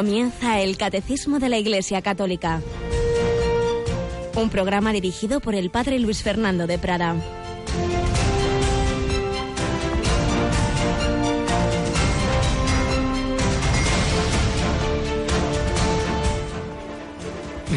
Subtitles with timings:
[0.00, 2.62] Comienza el Catecismo de la Iglesia Católica.
[4.34, 7.16] Un programa dirigido por el Padre Luis Fernando de Prada.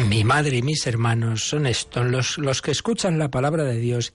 [0.08, 4.14] Mi madre y mis hermanos son estos, los, los que escuchan la palabra de Dios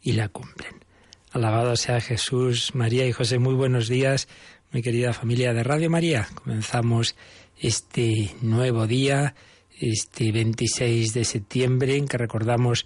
[0.00, 0.84] y la cumplen.
[1.32, 4.28] Alabado sea Jesús, María y José, muy buenos días
[4.70, 6.28] mi querida familia de Radio María.
[6.34, 7.16] Comenzamos
[7.60, 9.34] este nuevo día,
[9.78, 12.84] este 26 de septiembre, en que recordamos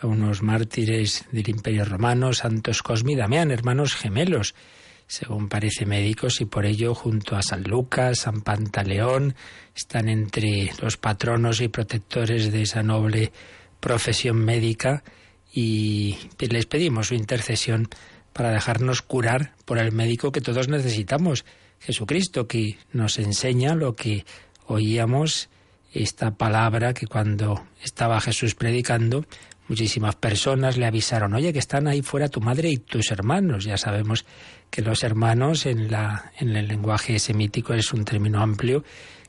[0.00, 4.54] a unos mártires del Imperio Romano, Santos Cosme y Damián, hermanos gemelos,
[5.06, 9.34] según parece médicos, y por ello, junto a San Lucas, San Pantaleón,
[9.74, 13.32] están entre los patronos y protectores de esa noble
[13.80, 15.02] profesión médica
[15.52, 17.88] y les pedimos su intercesión
[18.32, 21.44] para dejarnos curar por el médico que todos necesitamos,
[21.80, 24.24] Jesucristo, que nos enseña lo que
[24.66, 25.48] oíamos,
[25.92, 29.24] esta palabra que cuando estaba Jesús predicando,
[29.68, 33.64] muchísimas personas le avisaron, oye, que están ahí fuera tu madre y tus hermanos.
[33.64, 34.24] Ya sabemos
[34.70, 38.84] que los hermanos en, la, en el lenguaje semítico es un término amplio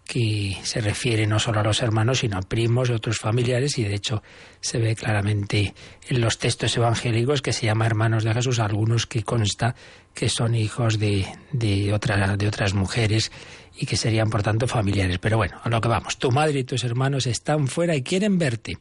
[0.05, 3.83] que se refiere no solo a los hermanos, sino a primos y otros familiares, y
[3.83, 4.21] de hecho
[4.59, 5.73] se ve claramente
[6.09, 9.75] en los textos evangélicos que se llama hermanos de Jesús, algunos que consta
[10.13, 11.97] que son hijos de, de,
[12.37, 13.31] de otras mujeres
[13.77, 15.17] y que serían por tanto familiares.
[15.19, 18.37] Pero bueno, a lo que vamos, tu madre y tus hermanos están fuera y quieren
[18.37, 18.77] verte.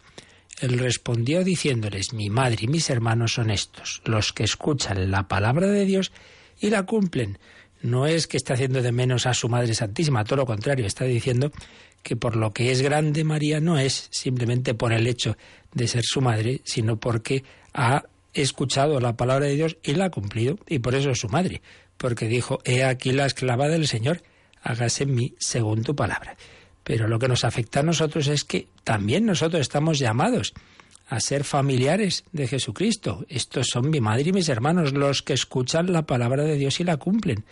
[0.60, 5.68] Él respondió diciéndoles, mi madre y mis hermanos son estos, los que escuchan la palabra
[5.68, 6.12] de Dios
[6.60, 7.38] y la cumplen
[7.83, 11.05] no es que esté haciendo de menos a su Madre Santísima, todo lo contrario, está
[11.05, 11.50] diciendo
[12.03, 15.36] que por lo que es grande María no es simplemente por el hecho
[15.73, 20.11] de ser su madre, sino porque ha escuchado la palabra de Dios y la ha
[20.11, 21.63] cumplido, y por eso es su madre,
[21.96, 24.23] porque dijo, he aquí la esclava del Señor,
[24.63, 26.36] hágase en mí según tu palabra.
[26.85, 30.55] Pero lo que nos afecta a nosotros es que también nosotros estamos llamados
[31.10, 33.26] a ser familiares de Jesucristo.
[33.28, 36.84] Estos son mi madre y mis hermanos, los que escuchan la palabra de Dios y
[36.84, 37.44] la cumplen.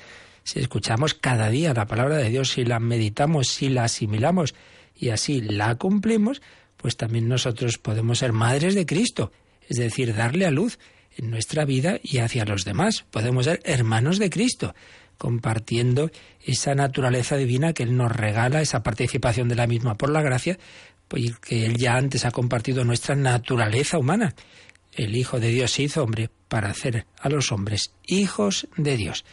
[0.44, 4.54] Si escuchamos cada día la palabra de Dios, si la meditamos, si la asimilamos
[4.94, 6.40] y así la cumplimos,
[6.76, 9.32] pues también nosotros podemos ser madres de Cristo,
[9.68, 10.78] es decir, darle a luz
[11.16, 13.04] en nuestra vida y hacia los demás.
[13.10, 14.72] Podemos ser hermanos de Cristo,
[15.18, 16.12] compartiendo
[16.44, 20.58] esa naturaleza divina que Él nos regala, esa participación de la misma por la gracia,
[21.08, 24.34] pues que Él ya antes ha compartido nuestra naturaleza humana.
[24.92, 29.24] El Hijo de Dios se hizo hombre para hacer a los hombres hijos de Dios.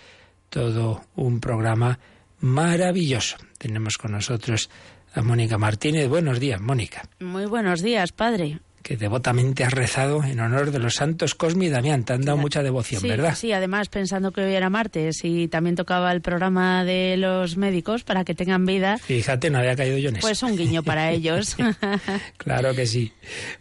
[0.50, 2.00] Todo un programa
[2.40, 3.38] maravilloso.
[3.58, 4.70] Tenemos con nosotros
[5.14, 6.08] a Mónica Martínez.
[6.08, 7.10] Buenos días, Mónica.
[7.20, 11.70] Muy buenos días, padre que devotamente has rezado en honor de los santos Cosme y
[11.70, 12.04] Damián.
[12.04, 13.34] Te han dado mucha devoción, ¿verdad?
[13.36, 18.04] Sí, además pensando que hoy era martes y también tocaba el programa de los médicos
[18.04, 19.00] para que tengan vida.
[19.00, 20.28] Fíjate, no había caído yo en eso.
[20.28, 21.58] Pues un guiño para ellos.
[22.38, 23.12] claro que sí.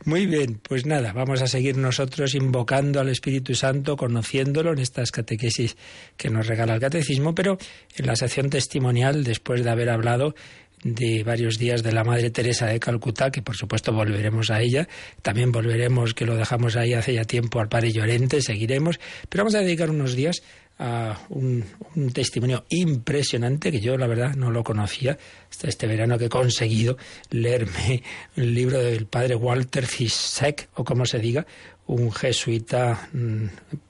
[0.04, 5.10] Muy bien, pues nada, vamos a seguir nosotros invocando al Espíritu Santo, conociéndolo en estas
[5.10, 5.78] catequesis
[6.18, 7.56] que nos regala el catecismo, pero
[7.96, 10.34] en la sección testimonial, después de haber hablado
[10.84, 14.86] de varios días de la Madre Teresa de Calcuta, que por supuesto volveremos a ella.
[15.22, 19.00] También volveremos, que lo dejamos ahí hace ya tiempo, al Padre Llorente, seguiremos.
[19.28, 20.42] Pero vamos a dedicar unos días
[20.78, 21.64] a un,
[22.12, 25.16] testimonio impresionante que yo la verdad no lo conocía
[25.48, 26.98] hasta este verano que he conseguido
[27.30, 28.02] leerme
[28.36, 31.46] el libro del padre Walter Fisek o como se diga
[31.86, 33.44] un jesuita mm,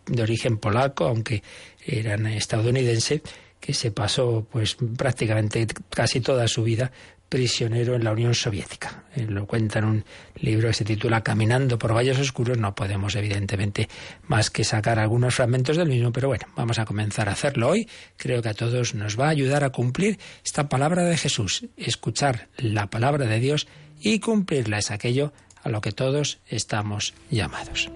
[0.09, 1.43] de origen polaco aunque
[1.87, 3.22] era estadounidense
[3.64, 6.92] que se pasó pues prácticamente casi toda su vida
[7.30, 9.04] prisionero en la Unión Soviética.
[9.16, 10.04] Eh, lo cuenta en un
[10.36, 12.58] libro que se titula Caminando por valles oscuros.
[12.58, 13.88] No podemos, evidentemente,
[14.24, 17.88] más que sacar algunos fragmentos del mismo, pero bueno, vamos a comenzar a hacerlo hoy.
[18.19, 21.64] Creo que a todos nos va a ayudar a cumplir esta palabra de Jesús.
[21.78, 23.66] Escuchar la palabra de Dios
[23.98, 27.89] y cumplirla es aquello a lo que todos estamos llamados.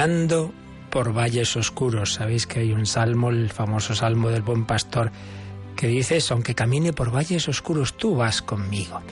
[0.00, 0.50] Caminando
[0.90, 2.14] por valles oscuros.
[2.14, 5.12] Sabéis que hay un salmo, el famoso salmo del buen pastor,
[5.76, 9.02] que dice aunque camine por valles oscuros, tú vas conmigo.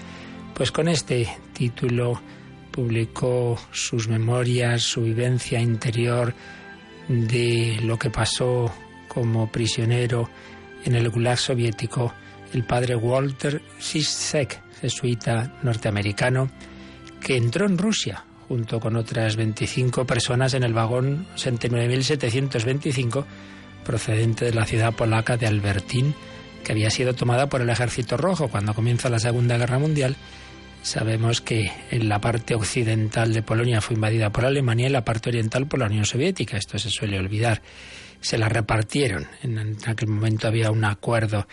[0.55, 2.19] Pues con este título
[2.71, 6.35] publicó sus memorias, su vivencia interior
[7.07, 8.73] de lo que pasó
[9.09, 10.31] como prisionero
[10.87, 12.15] en el Gulag soviético
[12.55, 16.49] el padre Walter Zizek, jesuita norteamericano,
[17.21, 23.25] que entró en Rusia junto con otras 25 personas en el vagón 69.725
[23.85, 26.15] procedente de la ciudad polaca de Albertín,
[26.65, 30.17] que había sido tomada por el Ejército Rojo cuando comienza la Segunda Guerra Mundial.
[30.83, 35.31] Sabemos que en la parte occidental de Polonia fue invadida por Alemania y la parte
[35.31, 36.57] oriental por la Unión Soviética.
[36.57, 37.63] Esto se suele olvidar.
[38.21, 39.27] Se la repartieron.
[39.43, 41.47] En aquel momento había un acuerdo,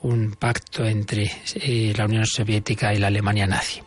[0.00, 3.80] un pacto entre eh, la Unión Soviética y la Alemania nazi.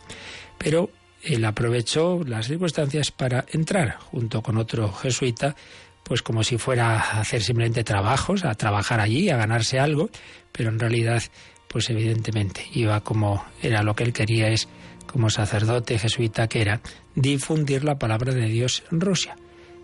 [0.57, 0.89] Pero
[1.23, 5.55] él aprovechó las circunstancias para entrar junto con otro jesuita,
[6.03, 10.09] pues como si fuera a hacer simplemente trabajos, a trabajar allí, a ganarse algo,
[10.51, 11.21] pero en realidad,
[11.67, 14.67] pues evidentemente iba como era lo que él quería es
[15.05, 16.81] como sacerdote jesuita que era
[17.15, 19.35] difundir la palabra de Dios en Rusia.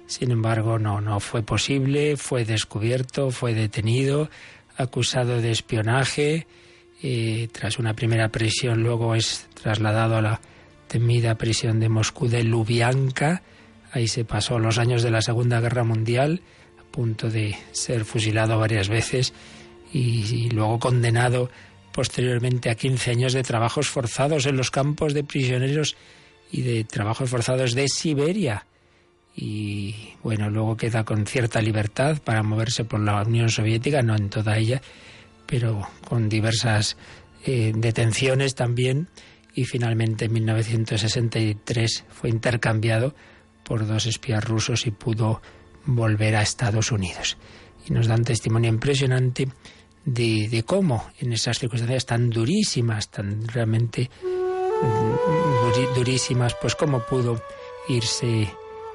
[0.08, 4.30] Sin embargo, no, no fue posible, fue descubierto, fue detenido,
[4.78, 6.48] acusado de espionaje,
[7.02, 10.42] y tras una primera prisión luego es trasladado a la
[10.88, 13.44] temida prisión de Moscú de Lubyanka.
[13.92, 16.42] Ahí se pasó los años de la Segunda Guerra Mundial,
[16.80, 19.34] a punto de ser fusilado varias veces
[19.94, 21.50] y, luego condenado
[21.92, 25.96] posteriormente a 15 años de trabajos forzados en los campos de prisioneros
[26.52, 28.66] y de trabajos forzados de Siberia.
[29.36, 34.30] Y bueno, luego queda con cierta libertad para moverse por la Unión Soviética, no en
[34.30, 34.82] toda ella,
[35.46, 36.98] pero con diversas
[37.46, 39.08] eh, detenciones también
[39.58, 43.16] y finalmente en 1963 fue intercambiado
[43.64, 45.42] por dos espías rusos y pudo
[45.88, 47.38] volver a Estados Unidos.
[47.88, 49.48] Y nos dan testimonio impresionante
[50.06, 57.42] de, cómo en esas circunstancias tan durísimas, tan realmente mm, durísimas, pues cómo pudo
[57.90, 58.48] irse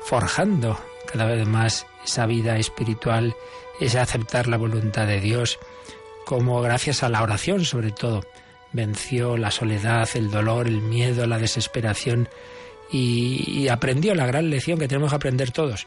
[0.05, 0.79] forjando
[1.13, 3.35] cada vez más esa vida espiritual,
[3.81, 5.59] ese aceptar la voluntad de Dios,
[6.25, 8.23] como gracias a la oración sobre todo,
[8.73, 12.29] venció la soledad, el dolor, el miedo, la desesperación
[12.91, 15.87] y, aprendió la gran lección que tenemos que aprender todos.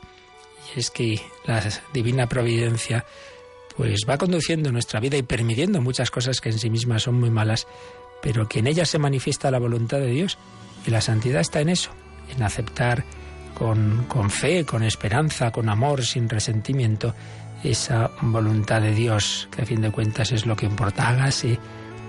[0.75, 3.05] Y es que la divina providencia
[3.77, 7.29] pues va conduciendo nuestra vida y permitiendo muchas cosas que en sí mismas son muy
[7.29, 7.67] malas,
[8.21, 10.37] pero que en ellas se manifiesta la voluntad de Dios.
[10.87, 11.91] Y la santidad está en eso,
[12.35, 13.03] en aceptar
[13.53, 17.13] con, con fe, con esperanza, con amor, sin resentimiento,
[17.63, 21.09] esa voluntad de Dios, que a fin de cuentas es lo que importa.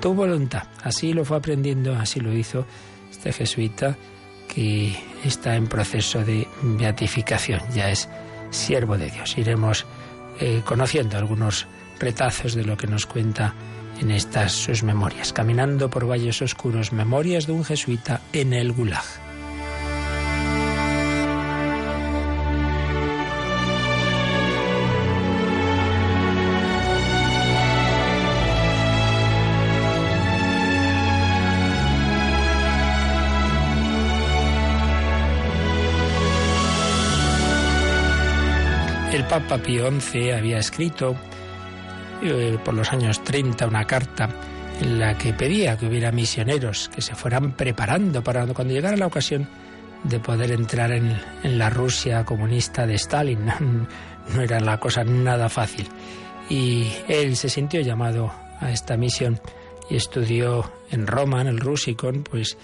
[0.01, 0.65] Tu voluntad.
[0.83, 2.67] Así lo fue aprendiendo, así lo hizo
[3.11, 3.97] este jesuita
[4.49, 8.09] que está en proceso de beatificación, ya es
[8.51, 9.37] siervo de Dios.
[9.37, 9.87] Iremos
[10.41, 11.67] eh, conociendo algunos
[11.99, 13.55] retazos de lo que nos cuenta
[14.01, 15.33] en estas sus memorias.
[15.33, 19.26] Caminando por valles oscuros, memorias de un jesuita en el Gulag.
[39.29, 41.17] Papa Pío XI había escrito
[42.23, 44.29] eh, por los años 30 una carta
[44.81, 49.07] en la que pedía que hubiera misioneros que se fueran preparando para cuando llegara la
[49.07, 49.49] ocasión
[50.05, 53.47] de poder entrar en, la Rusia comunista de Stalin.
[54.35, 55.87] No era la cosa nada fácil.
[56.51, 59.41] Y él se sintió llamado a esta misión
[59.89, 62.59] y estudió en Roma, en el Rusikon, pues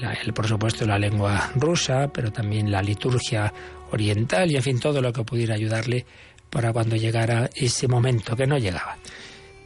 [0.00, 3.52] la, por supuesto la lengua rusa, pero también la liturgia
[3.92, 6.06] oriental y en fin todo lo que pudiera ayudarle
[6.50, 8.96] para cuando llegara ese momento que no llegaba.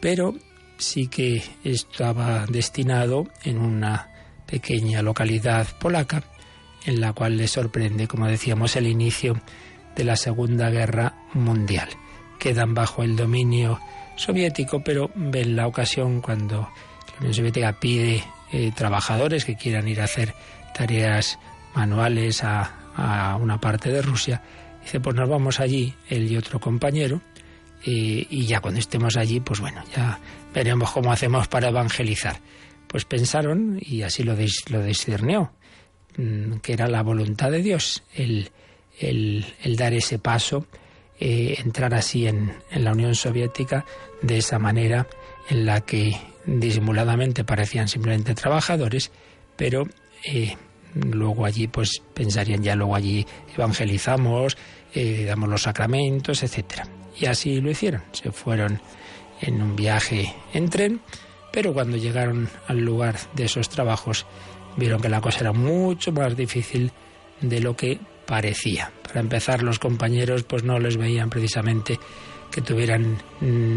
[0.00, 0.34] Pero
[0.78, 4.10] sí que estaba destinado en una
[4.46, 6.22] pequeña localidad polaca
[6.84, 9.40] en la cual le sorprende, como decíamos, el inicio
[9.96, 11.88] de la Segunda Guerra Mundial.
[12.38, 13.80] Quedan bajo el dominio
[14.14, 20.00] soviético, pero ven la ocasión cuando la Unión Soviética pide eh, trabajadores que quieran ir
[20.00, 20.34] a hacer
[20.74, 21.38] tareas
[21.74, 24.42] manuales a, a una parte de Rusia.
[24.82, 27.20] Dice, pues nos vamos allí, él y otro compañero,
[27.84, 30.18] y, ya cuando estemos allí, pues bueno, ya
[30.52, 32.40] veremos cómo hacemos para evangelizar.
[32.88, 34.34] Pues pensaron, y así lo,
[34.70, 35.52] lo discernió,
[36.16, 38.50] mm, que era la voluntad de Dios el,
[38.98, 40.66] el, dar ese paso,
[41.20, 43.84] eh, entrar así en, en la Unión Soviética
[44.22, 45.06] de esa manera
[45.48, 49.10] en la que disimuladamente parecían simplemente trabajadores,
[49.56, 49.86] pero
[50.24, 50.56] eh,
[51.02, 54.56] luego allí pues pensarían ya luego allí evangelizamos,
[54.94, 56.86] eh, damos los sacramentos, etcétera.
[57.18, 58.02] Y así lo hicieron.
[58.12, 58.80] Se fueron
[59.40, 61.00] en un viaje en tren,
[61.52, 64.26] pero cuando llegaron al lugar de esos trabajos
[64.76, 66.92] vieron que la cosa era mucho más difícil
[67.40, 68.92] de lo que parecía.
[69.02, 71.98] Para empezar, los compañeros pues no les veían precisamente
[72.50, 73.18] que tuvieran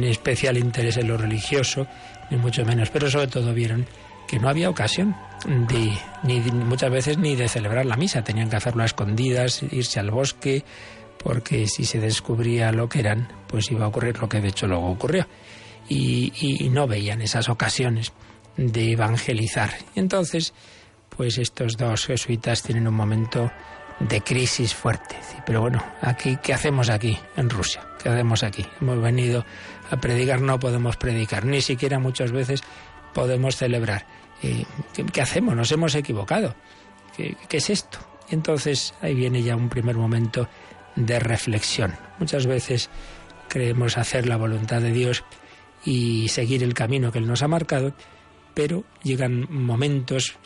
[0.04, 1.88] especial interés en lo religioso,
[2.30, 3.86] ni mucho menos, pero sobre todo vieron
[4.30, 8.58] que no había ocasión de, ni muchas veces ni de celebrar la misa, tenían que
[8.58, 10.64] hacerlo a escondidas, irse al bosque,
[11.18, 14.68] porque si se descubría lo que eran, pues iba a ocurrir lo que de hecho
[14.68, 15.28] luego ocurrió.
[15.88, 18.14] Y, y no veían esas ocasiones
[18.56, 19.72] de evangelizar.
[19.96, 20.54] Entonces,
[21.10, 23.52] pues estos dos jesuitas tienen un momento
[24.00, 25.16] de crisis fuerte.
[25.44, 27.82] Pero bueno, aquí, ¿qué hacemos aquí en Rusia?
[28.02, 28.64] ¿Qué hacemos aquí?
[28.80, 29.44] Hemos venido
[29.90, 32.62] a predicar, no podemos predicar, ni siquiera muchas veces
[33.14, 34.19] podemos celebrar.
[34.42, 35.56] ¿Qué, hacemos?
[35.56, 36.56] Nos hemos equivocado.
[37.16, 38.00] ¿Qué, ¿Qué es esto?
[38.30, 40.48] Entonces ahí viene ya un primer momento
[40.96, 41.96] de reflexión.
[42.20, 42.90] Muchas veces
[43.48, 45.24] creemos hacer la voluntad de Dios
[45.84, 47.94] y seguir el camino que Él nos ha marcado,
[48.54, 50.38] pero llegan momentos,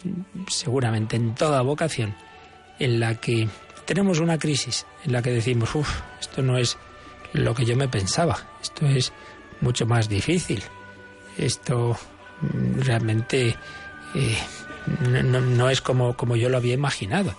[0.47, 2.15] seguramente en toda vocación,
[2.79, 3.47] en la que
[3.85, 6.77] tenemos una crisis, en la que decimos, uff, esto no es
[7.33, 9.11] lo que yo me pensaba, esto es
[9.61, 10.61] mucho más difícil,
[11.37, 11.97] esto
[12.41, 13.55] mm, realmente
[14.15, 14.37] eh,
[15.09, 17.33] no, es como, como yo lo había imaginado.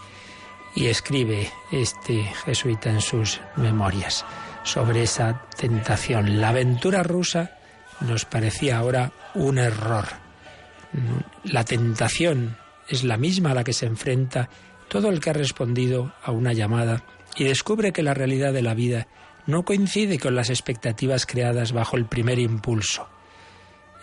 [0.75, 4.25] Y escribe este jesuita en sus memorias
[4.65, 6.41] sobre esa tentación.
[6.41, 7.59] La aventura rusa
[8.01, 10.07] nos parecía ahora un error.
[11.45, 12.57] La tentación
[12.89, 14.49] es la misma a la que se enfrenta
[14.89, 17.05] todo el que ha respondido a una llamada
[17.37, 19.07] y descubre que la realidad de la vida
[19.47, 23.09] no coincide con las expectativas creadas bajo el primer impulso.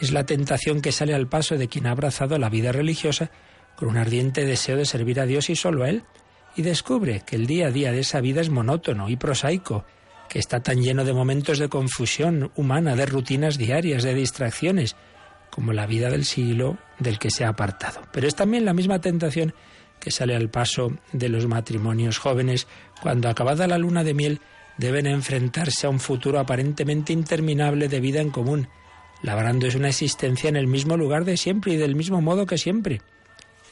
[0.01, 3.29] Es la tentación que sale al paso de quien ha abrazado la vida religiosa
[3.75, 6.03] con un ardiente deseo de servir a Dios y solo a Él,
[6.55, 9.85] y descubre que el día a día de esa vida es monótono y prosaico,
[10.27, 14.95] que está tan lleno de momentos de confusión humana, de rutinas diarias, de distracciones,
[15.51, 18.01] como la vida del siglo del que se ha apartado.
[18.11, 19.53] Pero es también la misma tentación
[19.99, 22.67] que sale al paso de los matrimonios jóvenes
[23.03, 24.41] cuando acabada la luna de miel
[24.77, 28.67] deben enfrentarse a un futuro aparentemente interminable de vida en común,
[29.21, 33.01] labrándose una existencia en el mismo lugar de siempre y del mismo modo que siempre.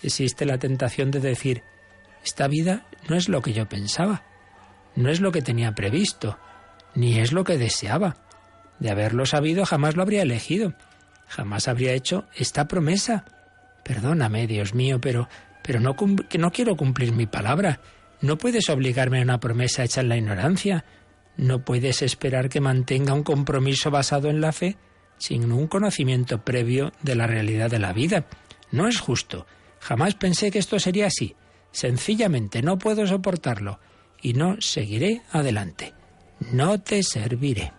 [0.04, 1.64] Existe la tentación de decir,
[2.24, 4.24] esta vida no es lo que yo pensaba,
[4.96, 6.38] no es lo que tenía previsto,
[6.96, 8.18] ni es lo que deseaba.
[8.80, 10.74] De haberlo sabido jamás lo habría elegido,
[11.28, 13.26] jamás habría hecho esta promesa.
[13.84, 15.28] Perdóname, Dios mío, pero
[15.70, 15.96] pero
[16.28, 17.80] que no quiero cumplir mi palabra.
[18.22, 20.84] No puedes obligarme a una promesa hecha en la ignorancia.
[21.38, 24.78] No puedes esperar que mantenga un compromiso basado en la fe
[25.20, 28.26] sin un conocimiento previo de la realidad de la vida.
[28.72, 29.46] No es justo.
[29.80, 31.36] Jamás pensé que esto sería así.
[31.72, 33.80] Sencillamente no puedo soportarlo
[34.22, 35.94] y no seguiré adelante.
[36.52, 37.72] No te serviré.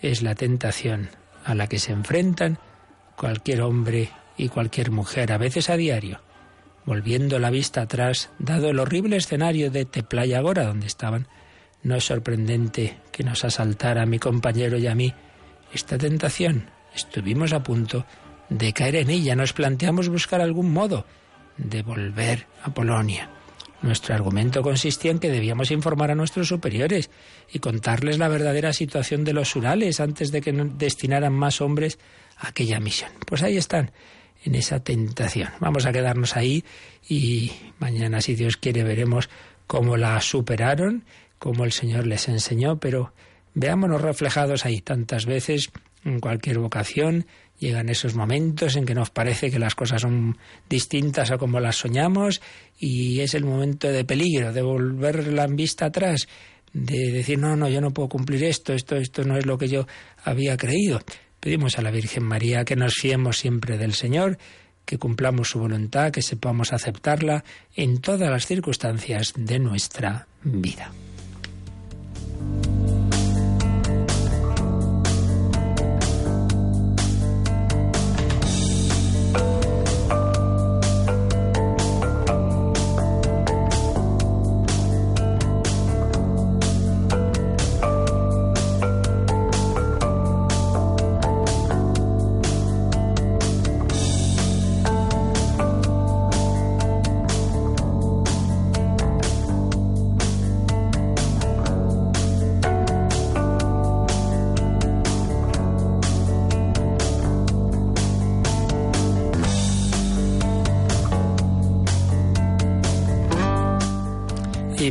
[0.00, 1.08] Es la tentación
[1.44, 2.58] a la que se enfrentan
[3.16, 6.20] cualquier hombre y cualquier mujer, a veces a diario
[6.86, 11.26] volviendo la vista atrás, dado el horrible escenario de Teplayagora donde estaban,
[11.82, 15.12] no es sorprendente que nos asaltara a mi compañero y a mí
[15.72, 16.70] esta tentación.
[16.94, 18.06] Estuvimos a punto
[18.48, 19.36] de caer en ella.
[19.36, 21.06] Nos planteamos buscar algún modo
[21.56, 23.30] de volver a Polonia.
[23.82, 27.10] Nuestro argumento consistía en que debíamos informar a nuestros superiores
[27.52, 31.98] y contarles la verdadera situación de los Urales antes de que destinaran más hombres
[32.38, 33.10] a aquella misión.
[33.26, 33.92] Pues ahí están,
[34.44, 35.50] en esa tentación.
[35.60, 36.64] Vamos a quedarnos ahí
[37.08, 39.28] y mañana, si Dios quiere, veremos
[39.66, 41.04] cómo la superaron,
[41.38, 43.12] cómo el Señor les enseñó, pero
[43.56, 45.70] veámonos reflejados ahí tantas veces
[46.04, 47.26] en cualquier vocación.
[47.58, 50.36] Llegan esos momentos en que nos parece que las cosas son
[50.68, 52.42] distintas a como las soñamos
[52.78, 56.28] y es el momento de peligro, de volver la vista atrás,
[56.74, 59.68] de decir, no, no, yo no puedo cumplir esto, esto, esto no es lo que
[59.68, 59.86] yo
[60.22, 61.00] había creído.
[61.40, 64.36] Pedimos a la Virgen María que nos fiemos siempre del Señor,
[64.84, 67.42] que cumplamos su voluntad, que sepamos aceptarla
[67.74, 70.92] en todas las circunstancias de nuestra vida.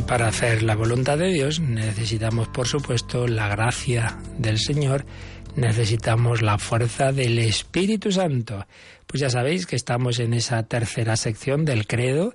[0.06, 5.06] Para hacer la voluntad de Dios necesitamos, por supuesto, la gracia del Señor,
[5.54, 8.66] necesitamos la fuerza del Espíritu Santo.
[9.06, 12.34] Pues ya sabéis que estamos en esa tercera sección del credo,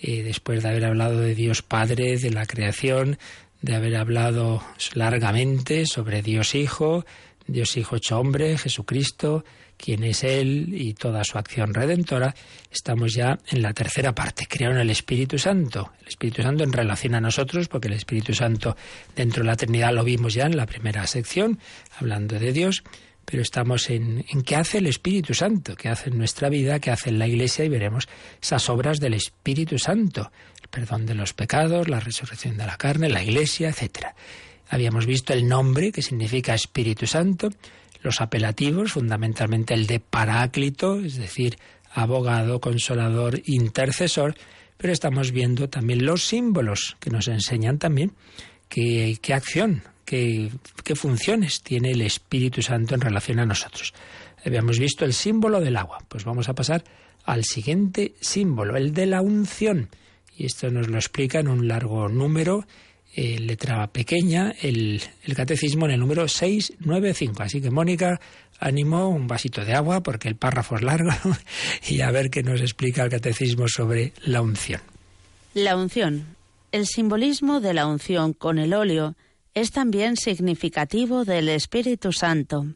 [0.00, 3.18] y después de haber hablado de Dios Padre, de la creación,
[3.62, 4.62] de haber hablado
[4.94, 7.06] largamente sobre Dios Hijo,
[7.46, 9.44] Dios Hijo hecho hombre, Jesucristo,
[9.78, 12.34] quien es Él y toda su acción redentora,
[12.70, 14.46] estamos ya en la tercera parte.
[14.46, 15.92] Crearon el Espíritu Santo.
[16.02, 18.76] El Espíritu Santo en relación a nosotros, porque el Espíritu Santo
[19.16, 21.58] dentro de la Trinidad lo vimos ya en la primera sección,
[21.98, 22.82] hablando de Dios,
[23.24, 26.90] pero estamos en, en qué hace el Espíritu Santo, qué hace en nuestra vida, qué
[26.90, 28.08] hace en la Iglesia y veremos
[28.42, 33.08] esas obras del Espíritu Santo, el perdón de los pecados, la resurrección de la carne,
[33.08, 34.14] la Iglesia, etcétera.
[34.70, 37.50] Habíamos visto el nombre, que significa Espíritu Santo,
[38.02, 41.58] los apelativos, fundamentalmente el de Paráclito, es decir,
[41.92, 44.34] abogado, consolador, intercesor,
[44.76, 48.12] pero estamos viendo también los símbolos que nos enseñan también
[48.68, 50.50] qué, acción, qué,
[50.84, 53.94] qué funciones tiene el Espíritu Santo en relación a nosotros.
[54.44, 56.84] Habíamos visto el símbolo del agua, pues vamos a pasar
[57.24, 59.88] al siguiente símbolo, el de la unción.
[60.36, 62.64] Y esto nos lo explica en un largo número
[63.20, 65.02] eh, letra pequeña, el,
[65.34, 67.42] catecismo en el número 695.
[67.42, 68.20] Así que Mónica,
[68.60, 71.10] ánimo, un vasito de agua porque el párrafo es largo
[71.88, 74.80] y a ver qué nos explica el catecismo sobre la unción.
[75.52, 76.36] La unción.
[76.70, 79.16] El simbolismo de la unción con el óleo
[79.52, 82.66] es también significativo del Espíritu Santo,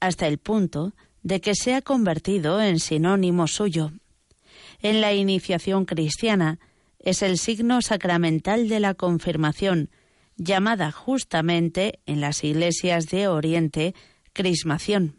[0.00, 3.92] hasta el punto de que se ha convertido en sinónimo suyo.
[4.82, 6.58] En la iniciación cristiana,
[7.04, 9.90] es el signo sacramental de la confirmación,
[10.36, 13.94] llamada justamente en las iglesias de Oriente
[14.32, 15.14] crismación.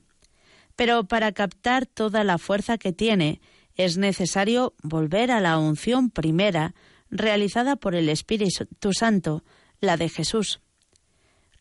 [0.76, 3.40] Pero para captar toda la fuerza que tiene,
[3.76, 6.74] es necesario volver a la unción primera,
[7.12, 9.44] realizada por el Espíritu Santo,
[9.80, 10.62] la de Jesús.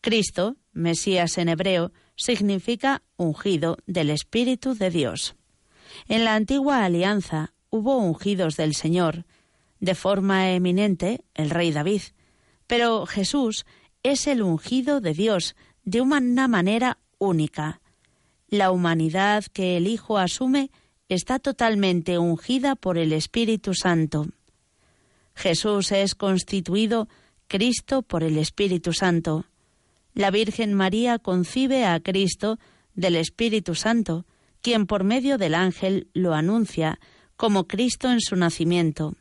[0.01, 5.35] Cristo, Mesías en hebreo, significa ungido del Espíritu de Dios.
[6.07, 9.25] En la antigua alianza hubo ungidos del Señor,
[9.79, 12.01] de forma eminente el rey David,
[12.67, 13.65] pero Jesús
[14.03, 17.81] es el ungido de Dios de una manera única.
[18.47, 20.71] La humanidad que el Hijo asume
[21.09, 24.27] está totalmente ungida por el Espíritu Santo.
[25.35, 27.07] Jesús es constituido
[27.47, 29.45] Cristo por el Espíritu Santo.
[30.13, 32.57] La Virgen María concibe a Cristo
[32.93, 34.25] del Espíritu Santo,
[34.61, 36.99] quien por medio del ángel lo anuncia
[37.35, 39.15] como Cristo en su nacimiento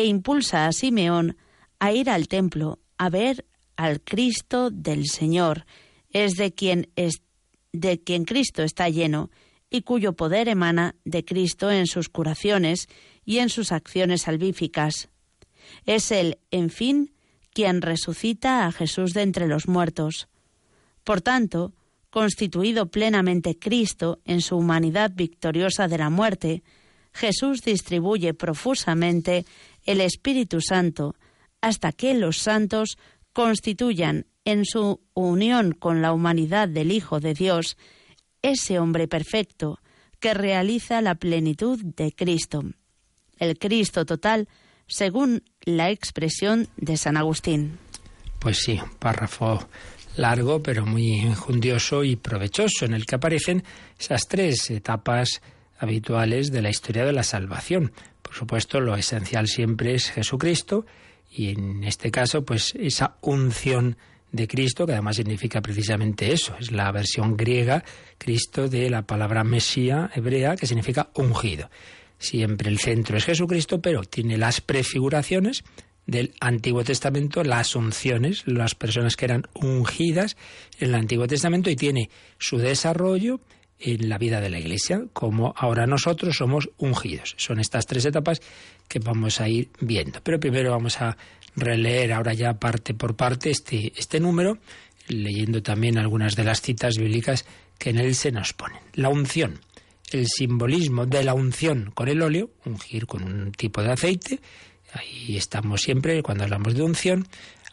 [0.00, 1.36] e impulsa a Simeón
[1.78, 5.66] a ir al templo a ver al Cristo del Señor,
[6.10, 7.22] es de quien es
[7.72, 9.30] de quien Cristo está lleno
[9.70, 12.88] y cuyo poder emana de Cristo en sus curaciones
[13.24, 15.08] y en sus acciones salvíficas.
[15.86, 17.14] Es él, en fin,
[17.52, 20.28] quien resucita a Jesús de entre los muertos.
[21.04, 21.72] Por tanto,
[22.10, 26.62] constituido plenamente Cristo en su humanidad victoriosa de la muerte,
[27.12, 29.44] Jesús distribuye profusamente
[29.84, 31.14] el Espíritu Santo
[31.60, 32.98] hasta que los santos
[33.32, 37.76] constituyan en su unión con la humanidad del Hijo de Dios
[38.42, 39.80] ese hombre perfecto
[40.18, 42.62] que realiza la plenitud de Cristo,
[43.38, 44.48] el Cristo total,
[44.86, 47.78] según la expresión de San Agustín.
[48.38, 49.68] Pues sí, párrafo
[50.16, 53.64] largo, pero muy enjundioso y provechoso, en el que aparecen
[53.98, 55.40] esas tres etapas
[55.78, 57.92] habituales de la historia de la salvación.
[58.30, 60.86] Por supuesto, lo esencial siempre es Jesucristo
[61.32, 63.96] y en este caso, pues esa unción
[64.30, 67.82] de Cristo, que además significa precisamente eso, es la versión griega,
[68.18, 71.70] Cristo, de la palabra Mesía hebrea, que significa ungido.
[72.18, 75.64] Siempre el centro es Jesucristo, pero tiene las prefiguraciones
[76.06, 80.36] del Antiguo Testamento, las unciones, las personas que eran ungidas
[80.78, 83.40] en el Antiguo Testamento, y tiene su desarrollo
[83.80, 87.34] en la vida de la Iglesia, como ahora nosotros somos ungidos.
[87.38, 88.40] Son estas tres etapas
[88.88, 90.20] que vamos a ir viendo.
[90.22, 91.16] Pero primero vamos a
[91.56, 94.58] releer ahora ya parte por parte este, este número,
[95.08, 97.44] leyendo también algunas de las citas bíblicas
[97.78, 98.78] que en él se nos ponen.
[98.94, 99.60] La unción,
[100.12, 104.40] el simbolismo de la unción con el óleo, ungir con un tipo de aceite,
[104.92, 107.26] ahí estamos siempre cuando hablamos de unción,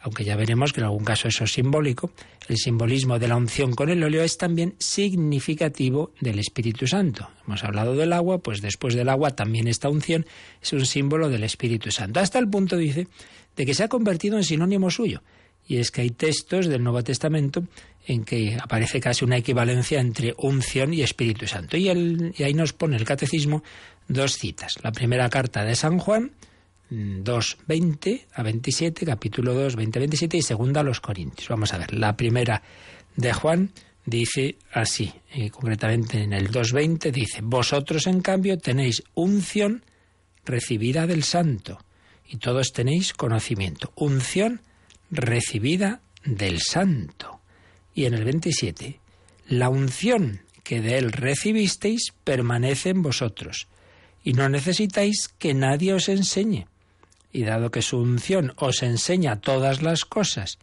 [0.08, 2.12] aunque ya veremos que en algún caso eso es simbólico,
[2.48, 7.28] el simbolismo de la unción con el óleo es también significativo del Espíritu Santo.
[7.46, 10.26] Hemos hablado del agua, pues después del agua también esta unción
[10.62, 12.22] es un símbolo del Espíritu Santo.
[12.22, 13.10] Hasta el punto, dice,
[13.58, 15.24] de que se ha convertido en sinónimo suyo.
[15.68, 17.66] Y es que hay textos del Nuevo Testamento
[18.06, 21.76] en que aparece casi una equivalencia entre unción y Espíritu Santo.
[21.76, 23.62] Y, y ahí nos pone el catecismo
[24.08, 24.78] dos citas.
[24.84, 26.32] La primera carta de San Juan,
[26.90, 31.50] 2, 20 a 27, capítulo 2, 20 a 27 y segunda a los Corintios.
[31.50, 32.62] Vamos a ver, la primera
[33.16, 33.72] de Juan
[34.06, 39.84] dice así, eh, concretamente en el 2.20 dice, vosotros en cambio tenéis unción
[40.46, 41.80] recibida del santo
[42.26, 44.62] y todos tenéis conocimiento, unción
[45.12, 47.42] recibida del santo.
[47.94, 49.00] Y en el 27,
[49.48, 53.68] la unción que de él recibisteis permanece en vosotros,
[54.24, 56.68] y no necesitáis que nadie os enseñe.
[57.32, 60.60] Y dado que su unción os enseña todas las cosas,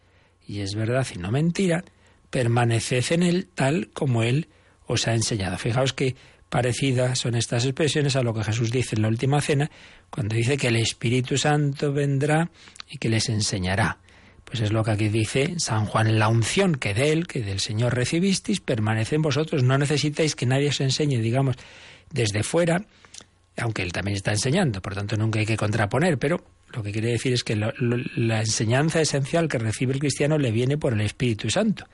[0.46, 1.84] y es verdad y no mentira,
[2.30, 4.48] permaneced en él tal como él
[4.86, 5.56] os ha enseñado.
[5.58, 6.16] Fijaos que
[6.48, 9.70] parecidas son estas expresiones a lo que Jesús dice en la última cena,
[10.10, 12.50] cuando dice que el Espíritu Santo vendrá
[12.88, 13.98] y que les enseñará.
[14.44, 17.60] Pues es lo que aquí dice San Juan, la unción que de él, que del
[17.60, 19.62] Señor recibisteis, permanece en vosotros.
[19.62, 21.56] No necesitáis que nadie os enseñe, digamos,
[22.12, 22.84] desde fuera,
[23.56, 27.10] aunque él también está enseñando, por tanto nunca hay que contraponer, pero lo que quiere
[27.10, 31.50] decir es que la enseñanza esencial que recibe el cristiano le viene por el Espíritu
[31.50, 31.86] Santo.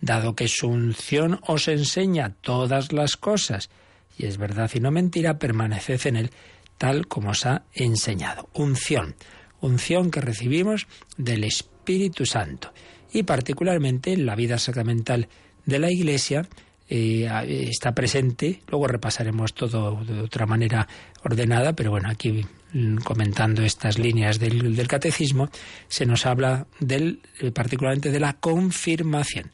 [0.00, 3.68] Dado que su unción os enseña todas las cosas,
[4.16, 6.30] y es verdad y no mentira, permaneced en él
[6.78, 8.48] tal como os ha enseñado.
[8.54, 9.16] Unción,
[9.60, 12.72] unción que recibimos del Espíritu Santo.
[13.12, 15.28] Y particularmente en la vida sacramental
[15.66, 16.48] de la Iglesia,
[16.88, 17.28] eh,
[17.68, 20.88] está presente, luego repasaremos todo de otra manera
[21.22, 25.48] ordenada, pero bueno, aquí Mm, comentando estas líneas del, catecismo,
[25.88, 29.52] se nos habla del, eh, particularmente de la confirmación.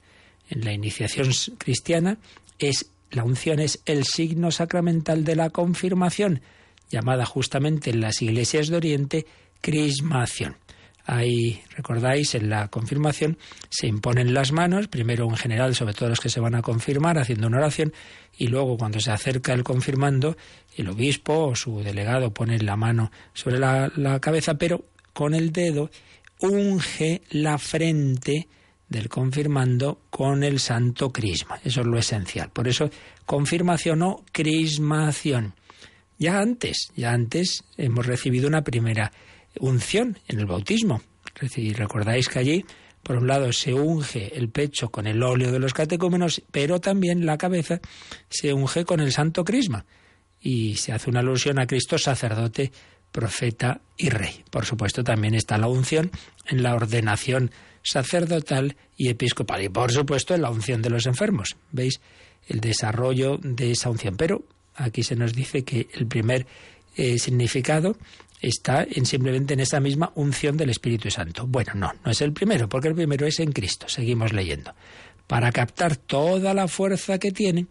[0.50, 2.18] En la iniciación cristiana
[2.58, 6.42] es la unción es el signo sacramental de la confirmación,
[6.90, 9.26] llamada justamente en las iglesias de Oriente
[9.60, 10.56] crismación.
[11.06, 13.36] Ahí, recordáis, en la confirmación
[13.68, 17.18] se imponen las manos, primero en general sobre todos los que se van a confirmar
[17.18, 17.92] haciendo una oración,
[18.38, 20.36] y luego cuando se acerca el confirmando,
[20.76, 25.52] el obispo o su delegado pone la mano sobre la, la cabeza, pero con el
[25.52, 25.90] dedo
[26.40, 28.48] unge la frente
[28.88, 31.60] del confirmando con el santo crisma.
[31.64, 32.50] Eso es lo esencial.
[32.50, 32.90] Por eso,
[33.26, 35.54] confirmación o crismación.
[36.18, 39.12] Ya antes, ya antes hemos recibido una primera
[39.60, 41.02] unción en el bautismo.
[41.74, 42.64] Recordáis que allí,
[43.02, 47.26] por un lado, se unge el pecho con el óleo de los catecúmenos, pero también
[47.26, 47.80] la cabeza
[48.28, 49.84] se unge con el santo crisma.
[50.40, 52.70] Y se hace una alusión a Cristo sacerdote,
[53.10, 54.44] profeta y rey.
[54.50, 56.10] Por supuesto, también está la unción
[56.46, 57.50] en la ordenación
[57.82, 59.62] sacerdotal y episcopal.
[59.62, 61.56] Y por supuesto, en la unción de los enfermos.
[61.70, 62.00] ¿Veis?
[62.46, 64.16] El desarrollo de esa unción.
[64.16, 66.46] Pero aquí se nos dice que el primer
[66.96, 67.96] eh, significado
[68.48, 71.46] está en simplemente en esa misma unción del Espíritu Santo.
[71.46, 73.88] Bueno, no, no es el primero, porque el primero es en Cristo.
[73.88, 74.74] Seguimos leyendo.
[75.26, 77.66] Para captar toda la fuerza que tiene,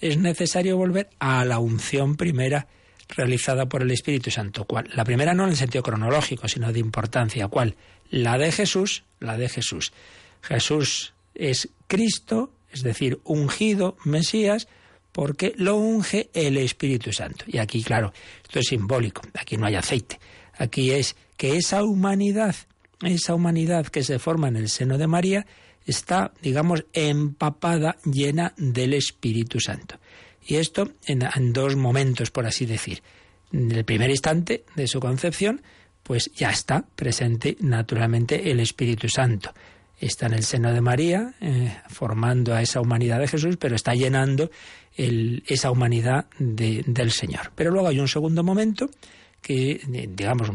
[0.00, 2.66] es necesario volver a la unción primera
[3.08, 4.64] realizada por el Espíritu Santo.
[4.64, 4.90] ¿Cuál?
[4.94, 7.46] La primera no en el sentido cronológico, sino de importancia.
[7.48, 7.76] ¿Cuál?
[8.10, 9.92] La de Jesús, la de Jesús.
[10.42, 14.68] Jesús es Cristo, es decir, ungido, Mesías,
[15.16, 17.46] porque lo unge el Espíritu Santo.
[17.48, 20.20] Y aquí, claro, esto es simbólico, aquí no hay aceite.
[20.58, 22.54] Aquí es que esa humanidad,
[23.00, 25.46] esa humanidad que se forma en el seno de María,
[25.86, 29.98] está, digamos, empapada, llena del Espíritu Santo.
[30.46, 33.02] Y esto en, dos momentos, por así decir.
[33.52, 35.62] En el primer instante de su concepción,
[36.02, 39.54] pues ya está presente naturalmente el Espíritu Santo.
[39.98, 43.94] Está en el seno de María, eh, formando a esa humanidad de Jesús, pero está
[43.94, 44.50] llenando
[44.96, 47.52] esa humanidad del Señor.
[47.54, 48.88] Pero luego hay un segundo momento
[49.42, 50.50] que, digamos,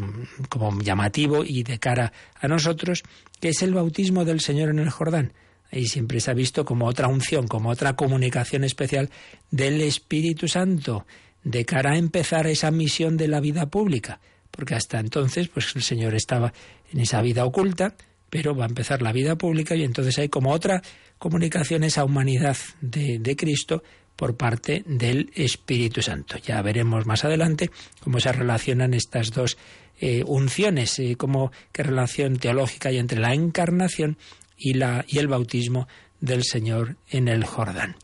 [0.49, 3.04] como llamativo y de cara a nosotros,
[3.39, 5.34] que es el bautismo del Señor en el Jordán.
[5.71, 9.10] Ahí siempre se ha visto como otra unción, como otra comunicación especial
[9.49, 11.06] del Espíritu Santo
[11.43, 14.19] de cara a empezar esa misión de la vida pública,
[14.51, 16.54] porque hasta entonces pues el Señor estaba
[16.91, 17.95] en esa vida oculta,
[18.30, 20.82] pero va a empezar la vida pública y entonces hay como otra
[21.17, 23.84] comunicación esa humanidad de, de Cristo
[24.21, 26.38] por parte del Espíritu Santo.
[26.38, 29.57] Ya veremos más adelante cómo se relacionan estas dos
[29.99, 34.19] eh, unciones, eh, cómo qué relación teológica hay entre la encarnación
[34.55, 35.88] y, la, y el bautismo
[36.19, 37.95] del Señor en el Jordán.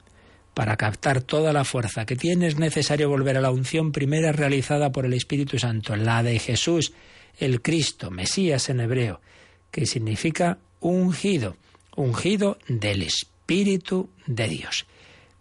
[0.55, 4.91] Para captar toda la fuerza que tiene es necesario volver a la unción primera realizada
[4.91, 6.93] por el Espíritu Santo, la de Jesús,
[7.37, 9.21] el Cristo, Mesías en hebreo,
[9.69, 11.57] que significa ungido,
[11.95, 14.87] ungido del Espíritu de Dios.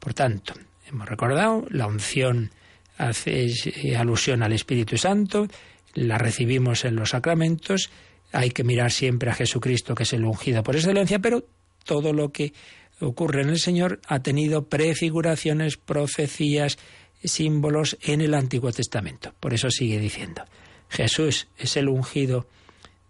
[0.06, 0.54] Por tanto,
[0.88, 2.52] hemos recordado, la unción
[2.96, 5.48] hace eh, alusión al Espíritu Santo,
[5.94, 7.90] la recibimos en los sacramentos,
[8.30, 11.42] hay que mirar siempre a Jesucristo, que es el ungido por excelencia, pero
[11.82, 12.52] todo lo que
[13.00, 16.78] ocurre en el Señor ha tenido prefiguraciones, profecías,
[17.24, 19.34] símbolos en el Antiguo Testamento.
[19.40, 20.44] Por eso sigue diciendo,
[20.88, 22.46] Jesús es el ungido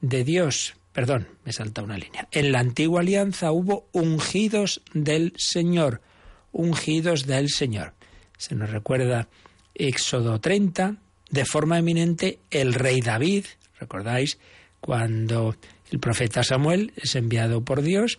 [0.01, 0.77] de Dios.
[0.95, 2.27] Perdón, me salta una línea.
[2.31, 6.01] En la antigua alianza hubo ungidos del Señor
[6.57, 7.95] ungidos del Señor.
[8.39, 9.29] Se nos recuerda
[9.75, 10.97] Éxodo 30,
[11.31, 13.45] de forma eminente el rey David,
[13.79, 14.39] recordáis,
[14.81, 15.57] cuando
[15.91, 18.19] el profeta Samuel es enviado por Dios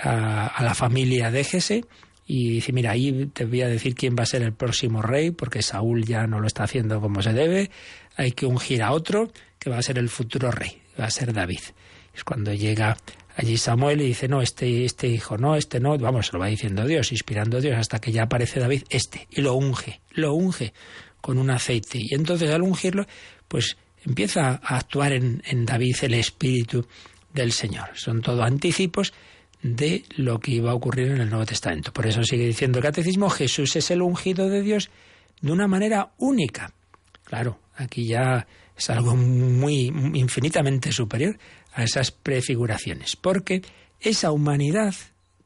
[0.00, 1.84] a, la familia de Jesse
[2.26, 5.30] y dice, mira, ahí te voy a decir quién va a ser el próximo rey,
[5.30, 7.70] porque Saúl ya no lo está haciendo como se debe,
[8.16, 11.32] hay que ungir a otro que va a ser el futuro rey, va a ser
[11.32, 11.60] David.
[12.14, 12.96] Es cuando llega
[13.36, 16.46] allí Samuel y dice, no, este, este hijo no, este no, vamos, se lo va
[16.46, 20.34] diciendo Dios, inspirando a Dios, hasta que ya aparece David, este, y lo unge, lo
[20.34, 20.72] unge
[21.20, 21.98] con un aceite.
[22.00, 23.06] Y entonces al ungirlo,
[23.48, 26.86] pues empieza a actuar en, en David el espíritu
[27.32, 27.90] del Señor.
[27.94, 29.12] Son todo anticipos
[29.62, 31.92] de lo que iba a ocurrir en el Nuevo Testamento.
[31.92, 34.90] Por eso sigue diciendo el catecismo, Jesús es el ungido de Dios
[35.40, 36.72] de una manera única.
[37.24, 41.38] Claro, aquí ya es algo muy infinitamente superior
[41.72, 43.62] a esas prefiguraciones, porque
[44.00, 44.94] esa humanidad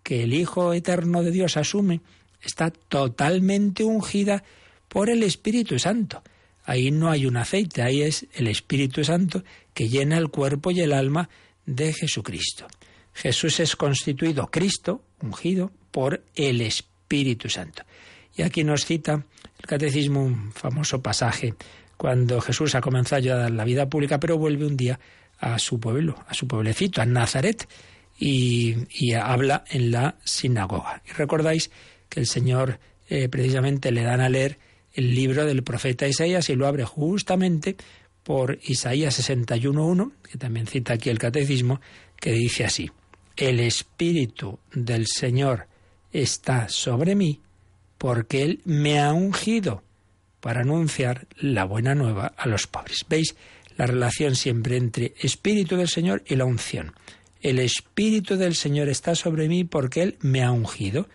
[0.02, 2.00] que el Hijo Eterno de Dios asume
[2.42, 4.42] está totalmente ungida
[4.88, 6.22] por el Espíritu Santo.
[6.64, 9.42] Ahí no hay un aceite, ahí es el Espíritu Santo
[9.74, 11.28] que llena el cuerpo y el alma
[11.66, 12.66] de Jesucristo.
[13.14, 17.82] Jesús es constituido Cristo, ungido, por el Espíritu Santo.
[18.36, 19.24] Y aquí nos cita
[19.58, 21.54] el Catecismo un famoso pasaje
[21.98, 24.98] cuando Jesús ha comenzado ya la vida pública, pero vuelve un día
[25.40, 27.68] a su pueblo, a su pueblecito, a Nazaret,
[28.18, 31.02] y, habla en la sinagoga.
[31.08, 31.70] Y recordáis
[32.08, 34.58] que el Señor eh, precisamente le dan a leer
[34.92, 37.76] el libro del profeta Isaías y lo abre justamente
[38.22, 41.80] por Isaías 61.1, que también cita aquí el catecismo,
[42.16, 42.90] que dice así,
[43.36, 45.66] el Espíritu del Señor
[46.12, 47.40] está sobre mí
[47.98, 49.82] porque Él me ha ungido
[50.40, 53.04] para anunciar la buena nueva a los pobres.
[53.08, 53.36] ¿Veis
[53.76, 56.94] la relación siempre entre Espíritu del Señor y la unción?
[57.40, 61.08] El Espíritu del Señor está sobre mí porque Él me ha ungido.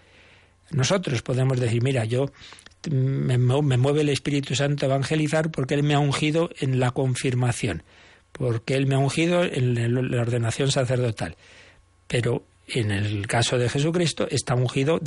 [0.72, 2.32] Nosotros podemos decir, mira, yo
[2.90, 7.84] me, mueve el Espíritu Santo a evangelizar porque Él me ha ungido en la confirmación,
[8.32, 11.36] porque Él me ha ungido en la ordenación sacerdotal
[12.14, 15.00] pero en el caso de Jesucristo está ungido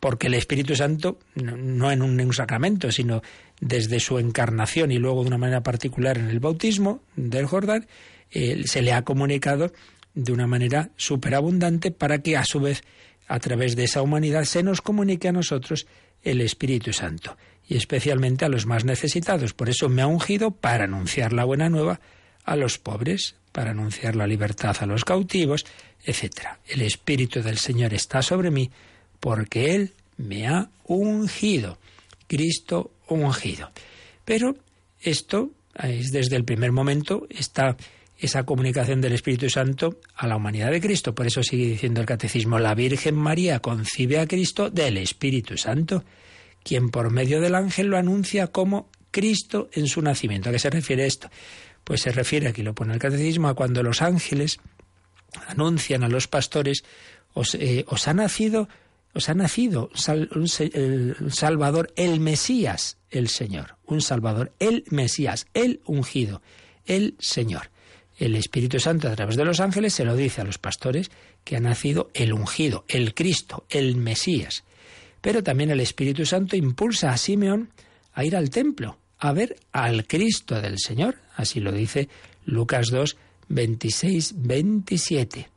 [0.00, 3.22] porque el Espíritu Santo, no en un, sacramento, sino
[3.60, 7.86] desde su encarnación y luego de una manera particular en el bautismo del Jordán,
[8.30, 9.72] se le ha comunicado
[10.14, 12.82] de una manera superabundante para que a su vez
[13.26, 15.86] a través de esa humanidad se nos comunique a nosotros
[16.22, 17.36] el Espíritu Santo
[17.66, 19.54] y especialmente a los más necesitados.
[19.54, 22.00] Por eso me ha ungido para anunciar la buena nueva
[22.44, 25.64] a los pobres, para anunciar la libertad a los cautivos,
[26.04, 26.58] etc.
[26.66, 28.70] El Espíritu del Señor está sobre mí
[29.24, 31.78] porque Él me ha ungido.
[32.26, 33.70] Cristo ungido.
[34.26, 34.54] Pero
[35.00, 35.50] esto
[35.82, 37.74] es desde el primer momento está
[38.18, 41.14] esa comunicación del Espíritu Santo a la humanidad de Cristo.
[41.14, 46.04] Por eso sigue diciendo el Catecismo, la Virgen María concibe a Cristo del Espíritu Santo,
[46.62, 50.50] quien por medio del ángel lo anuncia como Cristo en su nacimiento.
[50.50, 51.30] ¿A qué se refiere esto?
[51.82, 54.60] Pues se refiere, aquí lo pone el catecismo, a cuando los ángeles
[55.48, 56.84] anuncian a los pastores,
[57.32, 58.68] os, eh, ha nacido,
[59.14, 59.90] os ha nacido
[60.34, 66.42] un, Salvador, el Mesías, el Señor, un Salvador, el Mesías, el ungido,
[66.84, 67.70] el Señor.
[68.16, 71.10] El Espíritu Santo a través de los ángeles se lo dice a los pastores
[71.42, 74.64] que ha nacido el ungido, el Cristo, el Mesías.
[75.20, 77.70] Pero también el Espíritu Santo impulsa a Simeón
[78.12, 81.16] a ir al templo a ver al Cristo del Señor.
[81.34, 82.08] Así lo dice
[82.44, 83.16] Lucas 2,
[83.48, 85.48] 26, 27.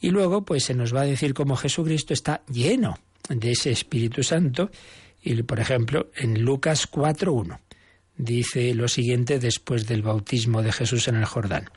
[0.00, 4.22] Y luego, pues se nos va a decir cómo Jesucristo está lleno de ese Espíritu
[4.22, 4.70] Santo.
[5.22, 7.60] Y, por ejemplo, en Lucas 4, 1,
[8.16, 11.70] dice lo siguiente después del bautismo de Jesús en el Jordán.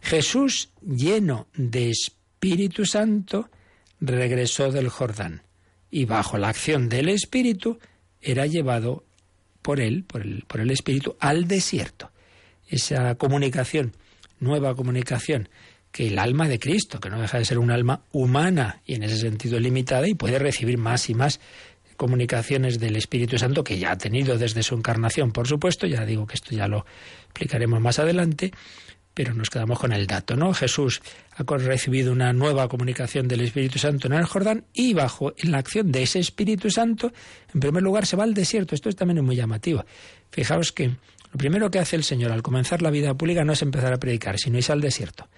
[0.00, 3.48] Jesús, lleno de Espíritu Santo,
[4.00, 5.42] regresó del Jordán
[5.90, 7.78] y bajo la acción del Espíritu
[8.20, 9.04] era llevado
[9.60, 12.10] por él, por el, por el Espíritu, al desierto.
[12.66, 13.92] Esa comunicación,
[14.40, 15.48] nueva comunicación,
[15.92, 19.02] que el alma de Cristo, que no deja de ser un alma humana y en
[19.02, 21.38] ese sentido limitada y puede recibir más y más
[21.96, 26.26] comunicaciones del Espíritu Santo que ya ha tenido desde su encarnación, por supuesto, ya digo
[26.26, 26.86] que esto ya lo
[27.26, 28.52] explicaremos más adelante,
[29.14, 30.54] pero nos quedamos con el dato, ¿no?
[30.54, 31.02] Jesús
[31.36, 35.92] ha recibido una nueva comunicación del Espíritu Santo en el Jordán y bajo la acción
[35.92, 37.12] de ese Espíritu Santo,
[37.52, 38.74] en primer lugar se va al desierto.
[38.74, 39.84] Esto es también muy llamativo.
[40.30, 43.62] Fijaos que lo primero que hace el Señor al comenzar la vida pública no es
[43.62, 45.28] empezar a predicar, sino irse al desierto.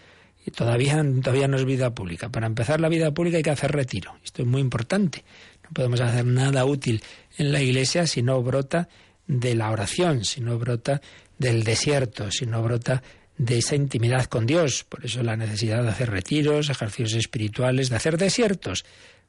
[0.47, 2.29] Y todavía, todavía no es vida pública.
[2.29, 4.17] Para empezar la vida pública hay que hacer retiro.
[4.23, 5.25] Esto es muy importante.
[5.63, 7.03] No podemos hacer nada útil
[7.39, 8.89] en la iglesia si no brota
[9.27, 11.01] de la oración, si no brota
[11.39, 13.03] del desierto, si no brota
[13.39, 14.85] de esa intimidad con Dios.
[14.85, 18.85] Por eso la necesidad de hacer retiros, ejercicios espirituales, de hacer desiertos.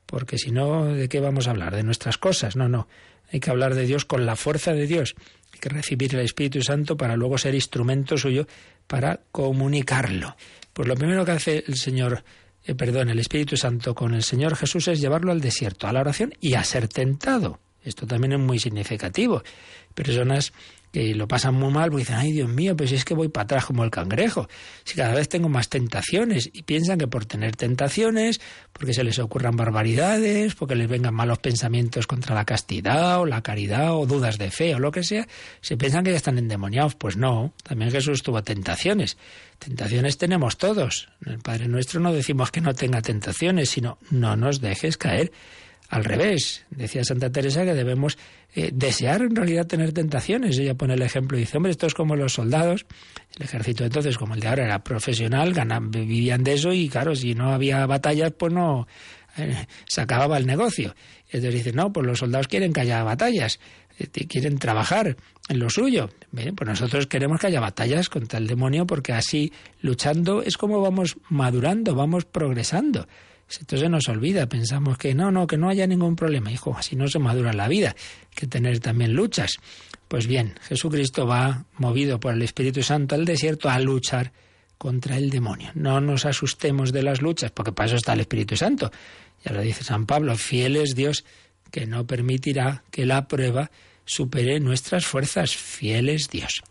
[0.06, 1.76] Porque si no, ¿de qué vamos a hablar?
[1.76, 2.56] De nuestras cosas.
[2.56, 2.88] No, no.
[3.32, 5.16] Hay que hablar de Dios con la fuerza de Dios.
[5.54, 8.46] Hay que recibir el Espíritu Santo para luego ser instrumento suyo
[8.88, 10.36] para comunicarlo.
[10.76, 12.22] Pues lo primero que hace el Señor
[12.66, 16.02] eh, perdón, el Espíritu Santo con el Señor Jesús es llevarlo al desierto, a la
[16.02, 17.60] oración y a ser tentado.
[17.84, 19.44] Esto también es muy significativo.
[19.94, 20.52] Personas
[20.96, 23.44] que lo pasan muy mal, pues dicen, ay Dios mío, pues es que voy para
[23.44, 24.48] atrás como el cangrejo.
[24.86, 28.40] Si cada vez tengo más tentaciones y piensan que por tener tentaciones,
[28.72, 33.42] porque se les ocurran barbaridades, porque les vengan malos pensamientos contra la castidad o la
[33.42, 35.28] caridad o dudas de fe o lo que sea,
[35.60, 36.96] se piensan que ya están endemoniados.
[36.96, 39.18] Pues no, también Jesús tuvo tentaciones.
[39.60, 41.10] Tentaciones tenemos todos.
[41.26, 45.34] En el Padre Nuestro no decimos que no tenga tentaciones, sino no nos dejes caer.
[45.96, 48.18] Al revés, decía Santa Teresa que debemos
[48.54, 50.60] eh, desear en realidad tener tentaciones.
[50.60, 52.86] Ella pone el ejemplo y dice, hombre, esto es como los soldados.
[53.38, 57.16] El ejército entonces, como el de ahora era profesional, ganan, vivían de eso y claro,
[57.16, 58.88] si no había batallas, pues no
[59.38, 60.94] eh, se acababa el negocio.
[61.28, 63.62] Entonces dice, no, pues los soldados quieren que haya batallas,
[63.98, 65.16] eh, quieren trabajar
[65.48, 66.10] en lo suyo.
[66.30, 70.82] Bien, pues nosotros queremos que haya batallas contra el demonio porque así luchando es como
[70.82, 73.08] vamos madurando, vamos progresando.
[73.50, 76.52] Esto se nos olvida, pensamos que no, no, que no haya ningún problema.
[76.52, 79.58] Hijo, así no se madura la vida, hay que tener también luchas.
[80.08, 84.32] Pues bien, Jesucristo va movido por el Espíritu Santo al desierto a luchar
[84.78, 85.72] contra el demonio.
[85.74, 88.92] No nos asustemos de las luchas, porque para eso está el Espíritu Santo.
[89.44, 91.24] Ya lo dice San Pablo, fiel es Dios
[91.72, 93.72] que no permitirá que la prueba
[94.06, 95.56] supere nuestras fuerzas.
[95.56, 96.62] Fiel es Dios.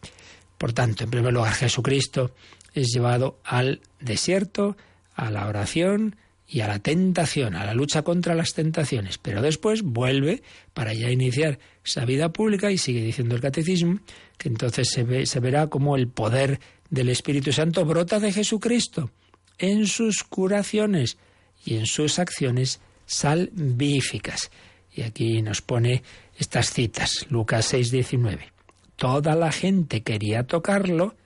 [0.59, 2.35] Por tanto, en primer lugar, Jesucristo
[2.73, 4.77] es llevado al desierto,
[5.15, 9.83] a la oración, y a la tentación, a la lucha contra las tentaciones, pero después
[9.83, 10.43] vuelve
[10.75, 14.01] para ya iniciar esa vida pública y sigue diciendo el catecismo
[14.37, 19.11] que entonces se, ve, se verá como el poder del Espíritu Santo brota de Jesucristo
[19.59, 21.17] en sus curaciones
[21.65, 24.51] y en sus acciones salvíficas.
[24.93, 26.03] Y aquí nos pone
[26.39, 28.53] estas citas, Lucas 6, 19.
[28.97, 31.17] Toda la gente quería tocarlo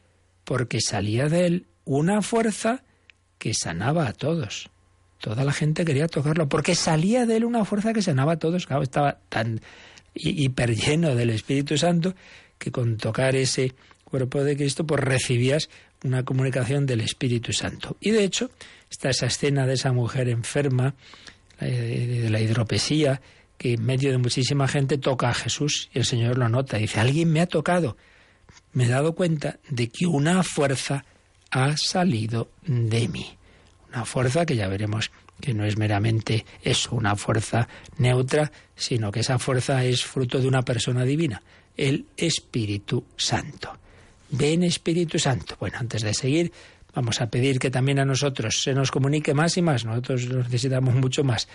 [0.45, 2.83] porque salía de él una fuerza
[3.39, 4.71] que sanaba a todos.
[5.21, 8.67] Toda la gente quería tocarlo porque salía de él una fuerza que sanaba a todos.
[8.83, 9.61] estaba tan
[10.15, 12.15] hiper lleno del Espíritu Santo
[12.59, 15.69] que con tocar ese cuerpo de Cristo pues recibías
[16.05, 17.97] una comunicación del Espíritu Santo.
[18.01, 18.51] Y de hecho,
[18.91, 20.95] está esa escena de esa mujer enferma,
[21.61, 23.21] de la hidropesía,
[23.57, 26.77] que en medio de muchísima gente toca a Jesús y el Señor lo nota.
[26.77, 27.97] Dice, alguien me ha tocado.
[28.73, 31.05] Me he dado cuenta de que una fuerza
[31.51, 33.38] ha salido de mí.
[33.99, 39.21] Una fuerza que ya veremos que no es meramente eso, una fuerza neutra, sino que
[39.21, 41.43] esa fuerza es fruto de una persona divina,
[41.77, 43.77] el Espíritu Santo.
[44.31, 45.57] Ven Espíritu Santo.
[45.59, 46.53] Bueno, antes de seguir,
[46.95, 49.85] vamos a pedir que también a nosotros se nos comunique más y más.
[49.85, 51.49] Nosotros necesitamos mucho más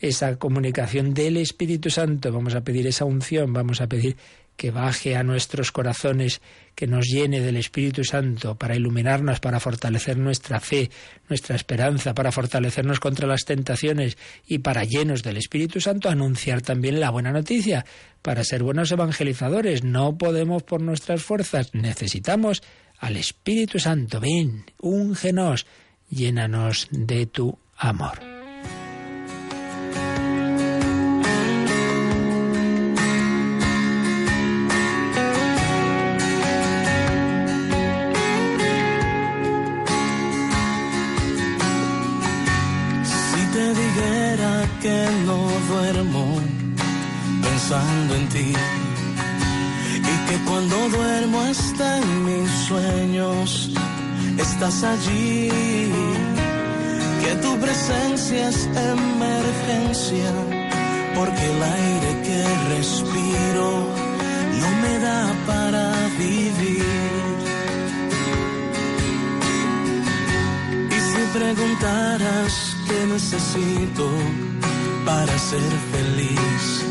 [0.00, 2.32] esa comunicación del Espíritu Santo.
[2.32, 4.16] Vamos a pedir esa unción, vamos a pedir
[4.60, 6.42] que baje a nuestros corazones,
[6.74, 10.90] que nos llene del Espíritu Santo para iluminarnos, para fortalecer nuestra fe,
[11.30, 17.00] nuestra esperanza, para fortalecernos contra las tentaciones y para llenos del Espíritu Santo anunciar también
[17.00, 17.86] la buena noticia,
[18.20, 19.82] para ser buenos evangelizadores.
[19.82, 22.62] No podemos por nuestras fuerzas, necesitamos
[22.98, 24.20] al Espíritu Santo.
[24.20, 25.64] Ven, úngenos,
[26.10, 28.29] llénanos de tu amor.
[54.60, 55.48] Estás allí.
[57.22, 60.30] Que tu presencia es emergencia,
[61.14, 62.40] porque el aire que
[62.76, 63.70] respiro
[64.60, 65.84] no me da para
[66.18, 66.84] vivir.
[70.96, 74.10] Y si preguntaras qué necesito
[75.06, 76.84] para ser feliz,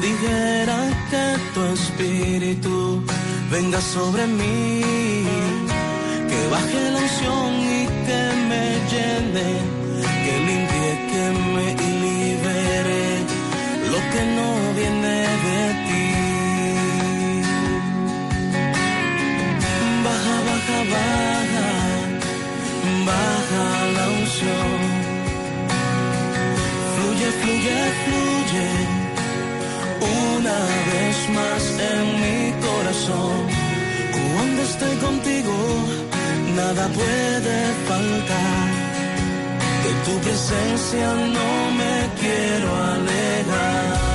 [0.00, 0.78] dijera
[1.10, 3.02] que tu espíritu
[3.50, 4.80] venga sobre mí,
[6.50, 7.48] baje la unción
[7.78, 9.48] y que me llene,
[10.24, 11.24] que limpie, que
[11.54, 11.66] me
[12.04, 13.04] libere
[13.92, 14.48] lo que no
[14.78, 16.06] viene de ti.
[20.04, 21.68] Baja, baja, baja,
[23.10, 24.78] baja la unción.
[26.94, 28.68] Fluye, fluye, fluye
[30.34, 30.58] una
[30.90, 33.36] vez más en mi corazón.
[34.34, 35.54] Cuando estoy contigo,
[36.56, 37.56] nada puede
[37.88, 38.68] faltar.
[39.84, 44.09] De tu presencia no me quiero alejar.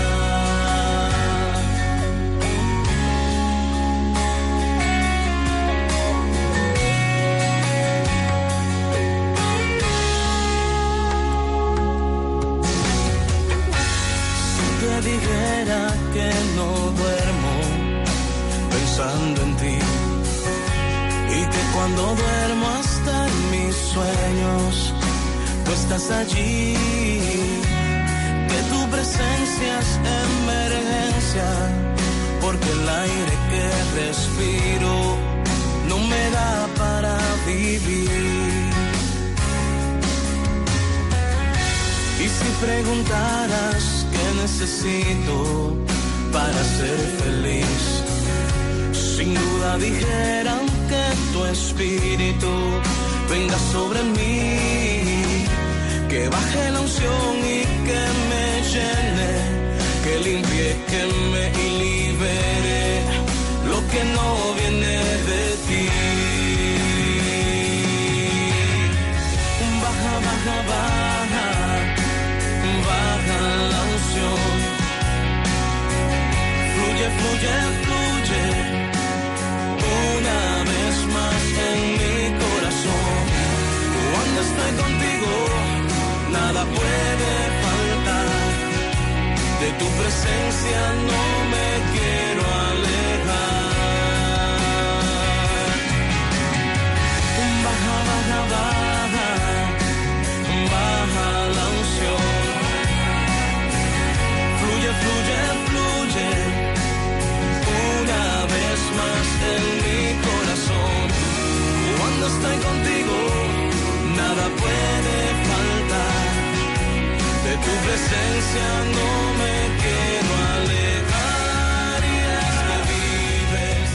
[117.95, 121.99] Presencia no me quiero alejar.
[122.03, 123.91] Y es que vives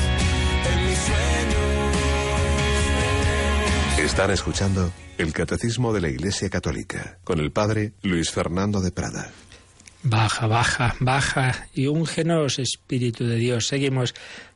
[0.72, 1.70] en mis sueños.
[4.10, 4.82] Están escuchando
[5.18, 9.30] el Catecismo de la Iglesia Católica con el Padre Luis Fernando de Prada.
[10.02, 13.66] Baja, baja, baja y úngenos, Espíritu de Dios.
[13.66, 14.14] Seguimos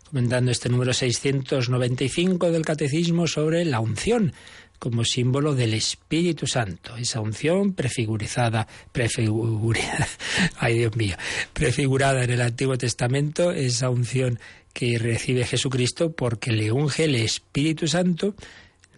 [0.08, 4.32] comentando este número 695 del Catecismo sobre la unción
[4.84, 6.94] como símbolo del Espíritu Santo.
[6.98, 10.06] Esa unción prefigurizada, prefigurada,
[10.58, 11.16] ay Dios mío,
[11.54, 14.38] prefigurada en el Antiguo Testamento, esa unción
[14.74, 18.34] que recibe Jesucristo porque le unge el Espíritu Santo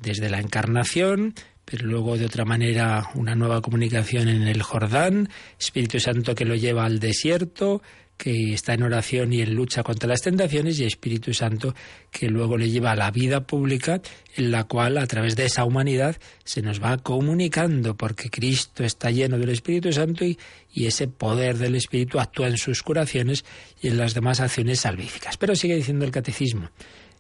[0.03, 1.35] desde la encarnación,
[1.65, 6.57] pero luego de otra manera una nueva comunicación en el Jordán, Espíritu Santo que lo
[6.57, 7.81] lleva al desierto,
[8.17, 11.75] que está en oración y en lucha contra las tentaciones, y Espíritu Santo
[12.11, 14.01] que luego le lleva a la vida pública,
[14.37, 19.11] en la cual a través de esa humanidad se nos va comunicando, porque Cristo está
[19.11, 20.39] lleno del Espíritu Santo y,
[20.73, 23.45] y ese poder del Espíritu actúa en sus curaciones
[23.81, 25.37] y en las demás acciones salvíficas.
[25.37, 26.71] Pero sigue diciendo el catecismo,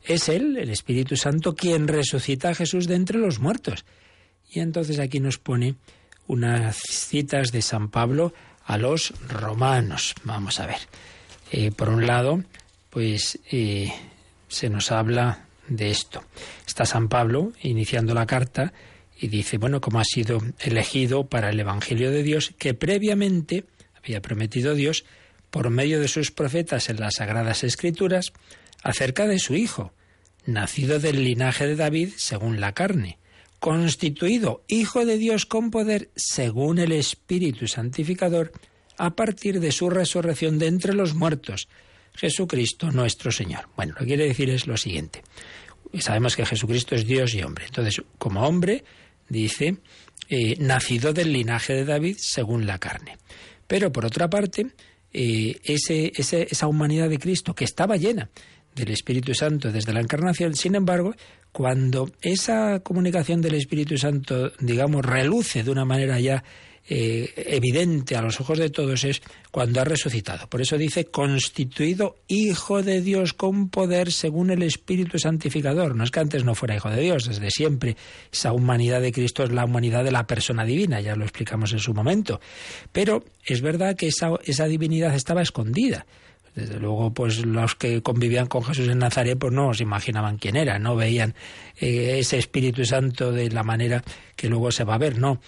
[0.02, 3.84] es Él, el Espíritu Santo, quien resucita a Jesús de entre los muertos.
[4.50, 5.74] Y entonces aquí nos pone
[6.28, 8.32] unas citas de San Pablo
[8.66, 10.14] a los romanos.
[10.24, 10.78] Vamos a ver.
[11.52, 12.42] Eh, por un lado,
[12.90, 13.92] pues eh,
[14.48, 16.24] se nos habla de esto.
[16.66, 18.72] Está San Pablo iniciando la carta
[19.18, 23.64] y dice, bueno, como ha sido elegido para el Evangelio de Dios, que previamente
[23.96, 25.04] había prometido Dios
[25.50, 28.32] por medio de sus profetas en las Sagradas Escrituras
[28.82, 29.92] acerca de su Hijo,
[30.44, 33.18] nacido del linaje de David según la carne
[33.66, 38.52] constituido Hijo de Dios con poder según el Espíritu Santificador,
[38.96, 41.66] a partir de su resurrección de entre los muertos,
[42.14, 43.68] Jesucristo nuestro Señor.
[43.74, 45.24] Bueno, lo que quiere decir es lo siguiente.
[45.98, 47.64] Sabemos que Jesucristo es Dios y hombre.
[47.66, 48.84] Entonces, como hombre,
[49.28, 49.78] dice,
[50.28, 53.18] eh, nacido del linaje de David según la carne.
[53.66, 54.68] Pero por otra parte,
[55.12, 58.30] eh, ese, esa humanidad de Cristo que estaba llena
[58.76, 61.14] del Espíritu Santo desde la encarnación, sin embargo,
[61.50, 66.44] cuando esa comunicación del Espíritu Santo, digamos, reluce de una manera ya
[66.88, 70.48] eh, evidente a los ojos de todos, es cuando ha resucitado.
[70.48, 75.96] Por eso dice, constituido Hijo de Dios con poder según el Espíritu Santificador.
[75.96, 77.96] No es que antes no fuera Hijo de Dios, desde siempre.
[78.30, 81.80] Esa humanidad de Cristo es la humanidad de la persona divina, ya lo explicamos en
[81.80, 82.40] su momento.
[82.92, 86.06] Pero es verdad que esa, esa divinidad estaba escondida.
[86.56, 90.56] Desde luego, pues los que convivían con Jesús en Nazaret, pues no se imaginaban quién
[90.56, 91.34] era, no veían
[91.78, 94.02] eh, ese Espíritu Santo de la manera
[94.34, 95.38] que luego se va a ver, no.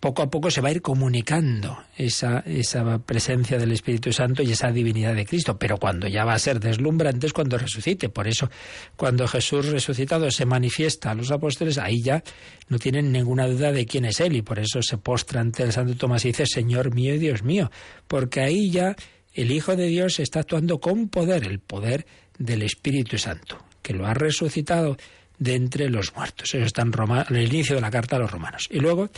[0.00, 4.52] Poco a poco se va a ir comunicando esa, esa presencia del Espíritu Santo y
[4.52, 8.08] esa divinidad de Cristo, pero cuando ya va a ser deslumbrante es cuando resucite.
[8.08, 8.50] Por eso,
[8.96, 12.22] cuando Jesús resucitado se manifiesta a los apóstoles, ahí ya
[12.68, 15.72] no tienen ninguna duda de quién es Él y por eso se postra ante el
[15.72, 17.70] Santo Tomás y dice, Señor mío y Dios mío,
[18.06, 18.94] porque ahí ya
[19.34, 22.06] el Hijo de Dios está actuando con poder, el poder
[22.38, 24.96] del Espíritu Santo, que lo ha resucitado
[25.38, 26.54] de entre los muertos.
[26.54, 28.68] Eso está en, el inicio de la carta a los romanos.
[28.70, 29.10] Y luego,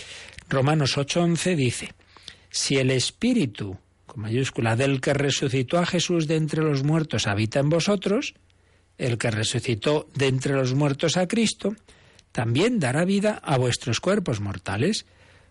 [0.49, 1.93] Romanos 8:11 dice,
[2.51, 7.61] si el Espíritu, con mayúscula, del que resucitó a Jesús de entre los muertos habita
[7.61, 8.35] en vosotros,
[8.97, 11.77] el que resucitó de entre los muertos a Cristo,
[12.33, 15.05] también dará vida a vuestros cuerpos mortales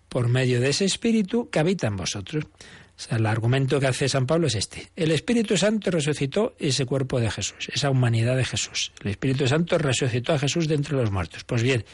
[0.10, 2.46] por medio de ese Espíritu que habita en vosotros.
[3.10, 4.90] El argumento que hace San Pablo es este.
[4.96, 8.94] El Espíritu Santo resucitó ese cuerpo de Jesús, esa humanidad de Jesús.
[9.04, 11.44] El Espíritu Santo resucitó a Jesús de entre los muertos.
[11.44, 11.86] Pues bien,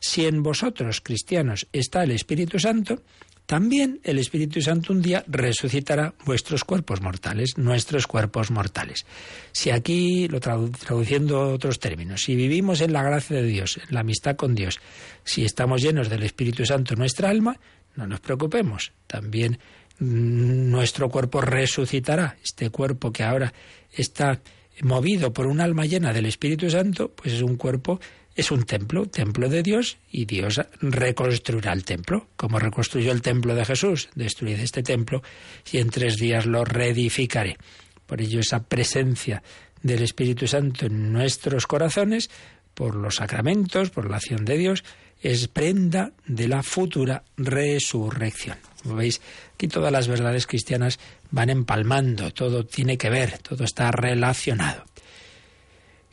[0.00, 3.02] si en vosotros, cristianos, está el Espíritu Santo,
[3.46, 9.04] también el Espíritu Santo un día resucitará vuestros cuerpos mortales, nuestros cuerpos mortales.
[9.52, 14.00] Si aquí, lo traduciendo otros términos, si vivimos en la gracia de Dios, en la
[14.00, 14.80] amistad con Dios,
[15.24, 17.58] si estamos llenos del Espíritu Santo en nuestra alma,
[17.94, 18.92] no nos preocupemos.
[19.06, 19.58] También
[19.98, 22.36] nuestro cuerpo resucitará.
[22.42, 23.52] Este cuerpo que ahora
[23.92, 24.40] está
[24.82, 28.00] movido por un alma llena del Espíritu Santo, pues es un cuerpo
[28.34, 33.54] es un templo, templo de Dios, y Dios reconstruirá el templo, como reconstruyó el templo
[33.54, 34.08] de Jesús.
[34.14, 35.22] Destruid este templo
[35.70, 37.58] y en tres días lo reedificaré.
[38.06, 39.42] Por ello esa presencia
[39.82, 42.30] del Espíritu Santo en nuestros corazones,
[42.74, 44.84] por los sacramentos, por la acción de Dios,
[45.20, 48.56] es prenda de la futura resurrección.
[48.82, 49.20] Como veis,
[49.54, 50.98] aquí todas las verdades cristianas
[51.30, 54.84] van empalmando, todo tiene que ver, todo está relacionado.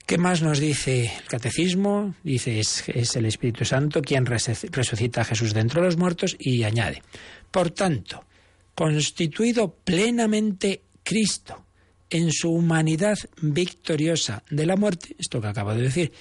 [0.06, 2.16] ¿Qué más nos dice el catecismo?
[2.24, 7.04] Dice, es, el Espíritu Santo quien resucita a Jesús dentro de los muertos y añade,
[7.52, 8.26] por tanto,
[8.74, 11.66] constituido plenamente Cristo
[12.10, 16.12] en su humanidad victoriosa de la muerte, esto que acabo de decir,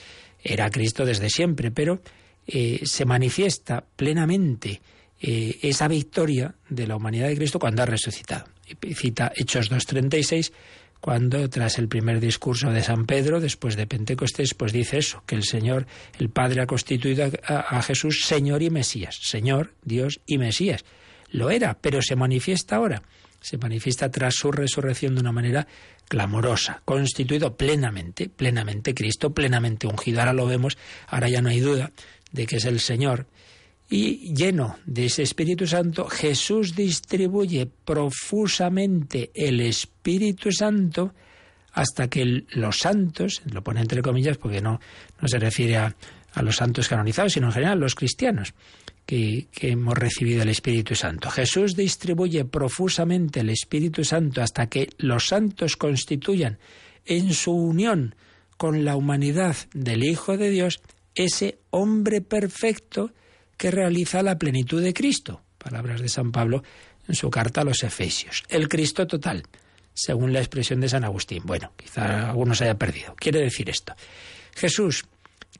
[0.42, 2.02] era Cristo desde siempre, pero
[2.46, 4.80] eh, se manifiesta plenamente
[5.20, 8.46] eh, esa victoria de la humanidad de Cristo cuando ha resucitado.
[8.94, 10.52] Cita Hechos 2.36,
[11.00, 15.34] cuando tras el primer discurso de San Pedro, después de Pentecostés, pues dice eso, que
[15.34, 15.86] el Señor,
[16.18, 20.84] el Padre ha constituido a, Jesús Señor y Mesías, Señor, Dios y Mesías.
[21.30, 23.02] Lo era, pero se manifiesta ahora,
[23.40, 25.66] se manifiesta tras su resurrección de una manera
[26.08, 30.20] clamorosa, constituido plenamente, plenamente Cristo, plenamente ungido.
[30.20, 31.92] Ahora lo vemos, ahora ya no hay duda
[32.32, 33.26] de que es el Señor
[33.90, 41.14] y lleno de ese Espíritu Santo, Jesús distribuye profusamente el Espíritu Santo
[41.72, 44.80] hasta que los santos, lo pone entre comillas porque no,
[45.20, 45.94] no se refiere a,
[46.42, 48.54] los santos canonizados, sino en general los cristianos
[49.04, 51.30] que, que hemos recibido el Espíritu Santo.
[51.30, 56.58] Jesús distribuye profusamente el Espíritu Santo hasta que los santos constituyan
[57.06, 58.14] en su unión
[58.56, 60.80] con la humanidad del Hijo de Dios
[61.16, 63.10] ese hombre perfecto
[63.58, 65.42] que realiza la plenitud de Cristo.
[65.58, 66.62] Palabras de San Pablo
[67.06, 68.44] en su carta a los Efesios.
[68.48, 69.42] El Cristo total,
[69.92, 71.42] según la expresión de San Agustín.
[71.44, 73.14] Bueno, quizá algunos haya perdido.
[73.16, 73.94] Quiere decir esto.
[74.54, 75.04] Jesús,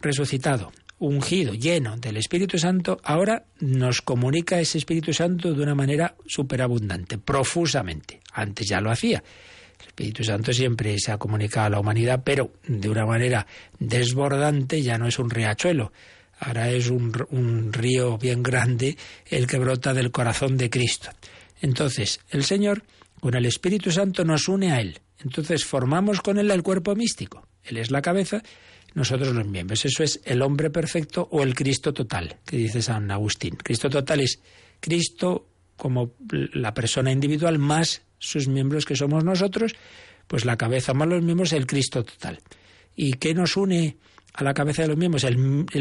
[0.01, 6.15] resucitado, ungido, lleno del Espíritu Santo, ahora nos comunica ese Espíritu Santo de una manera
[6.27, 8.21] superabundante, profusamente.
[8.33, 9.23] Antes ya lo hacía.
[9.81, 13.47] El Espíritu Santo siempre se ha comunicado a la humanidad, pero de una manera
[13.79, 15.93] desbordante, ya no es un riachuelo,
[16.41, 21.11] Ahora es un, río bien grande el que brota del corazón de Cristo.
[21.61, 22.85] Entonces, el Señor,
[23.21, 25.01] con el Espíritu Santo, nos une a Él.
[25.19, 27.47] Entonces formamos con Él el cuerpo místico.
[27.65, 28.43] Él es la cabeza,
[28.95, 29.85] nosotros los miembros.
[29.85, 33.57] Eso es el hombre perfecto o el Cristo total, que dice San Agustín.
[33.57, 34.41] Cristo total es
[34.81, 39.75] Cristo como la persona individual más sus miembros que somos nosotros,
[40.27, 42.41] pues la cabeza más los miembros, el Cristo total.
[42.95, 43.97] ¿Y qué nos une
[44.39, 45.37] a la cabeza de los miembros el,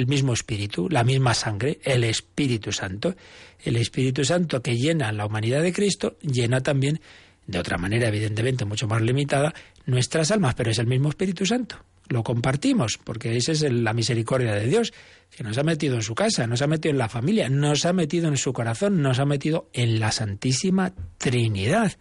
[0.07, 3.15] mismo espíritu, la misma sangre, el Espíritu Santo.
[3.63, 6.99] El Espíritu Santo que llena la humanidad de Cristo, llena también,
[7.45, 9.53] de otra manera evidentemente mucho más limitada,
[9.85, 11.75] nuestras almas, pero es el mismo Espíritu Santo.
[12.09, 14.91] Lo compartimos, porque esa es la misericordia de Dios,
[15.29, 17.93] que nos ha metido en su casa, nos ha metido en la familia, nos ha
[17.93, 21.93] metido en su corazón, nos ha metido en la Santísima Trinidad.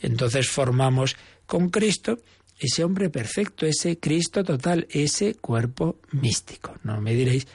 [0.00, 2.16] Entonces formamos con Cristo
[2.60, 6.74] ese hombre perfecto, ese Cristo total, ese cuerpo místico.
[6.84, 7.46] No me diréis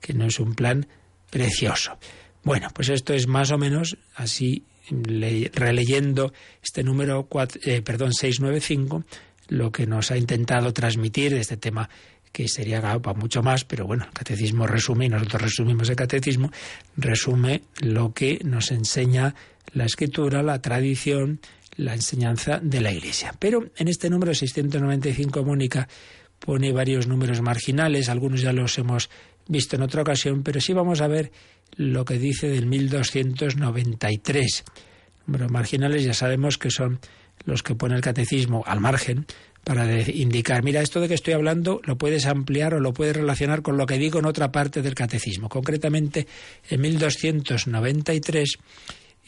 [0.00, 0.86] que no es un plan
[1.30, 1.96] precioso.
[2.42, 6.32] Bueno, pues esto es más o menos así, releyendo
[6.62, 7.28] este número
[7.64, 9.04] eh, perdón, 695,
[9.48, 11.88] lo que nos ha intentado transmitir de este tema
[12.32, 16.50] que sería para mucho más, pero bueno, el catecismo resume, y nosotros resumimos el catecismo,
[16.96, 19.34] resume lo que nos enseña
[19.72, 21.40] la escritura, la tradición,
[21.78, 23.34] la enseñanza de la Iglesia.
[23.38, 25.88] Pero en este número 695 Mónica
[26.38, 29.08] pone varios números marginales, algunos ya los hemos
[29.46, 31.32] visto en otra ocasión, pero sí vamos a ver
[31.76, 34.64] lo que dice del 1293.
[35.26, 37.00] Números marginales ya sabemos que son
[37.44, 39.26] los que pone el catecismo al margen
[39.62, 43.62] para indicar, mira, esto de que estoy hablando lo puedes ampliar o lo puedes relacionar
[43.62, 45.48] con lo que digo en otra parte del catecismo.
[45.48, 46.26] Concretamente,
[46.70, 48.58] en 1293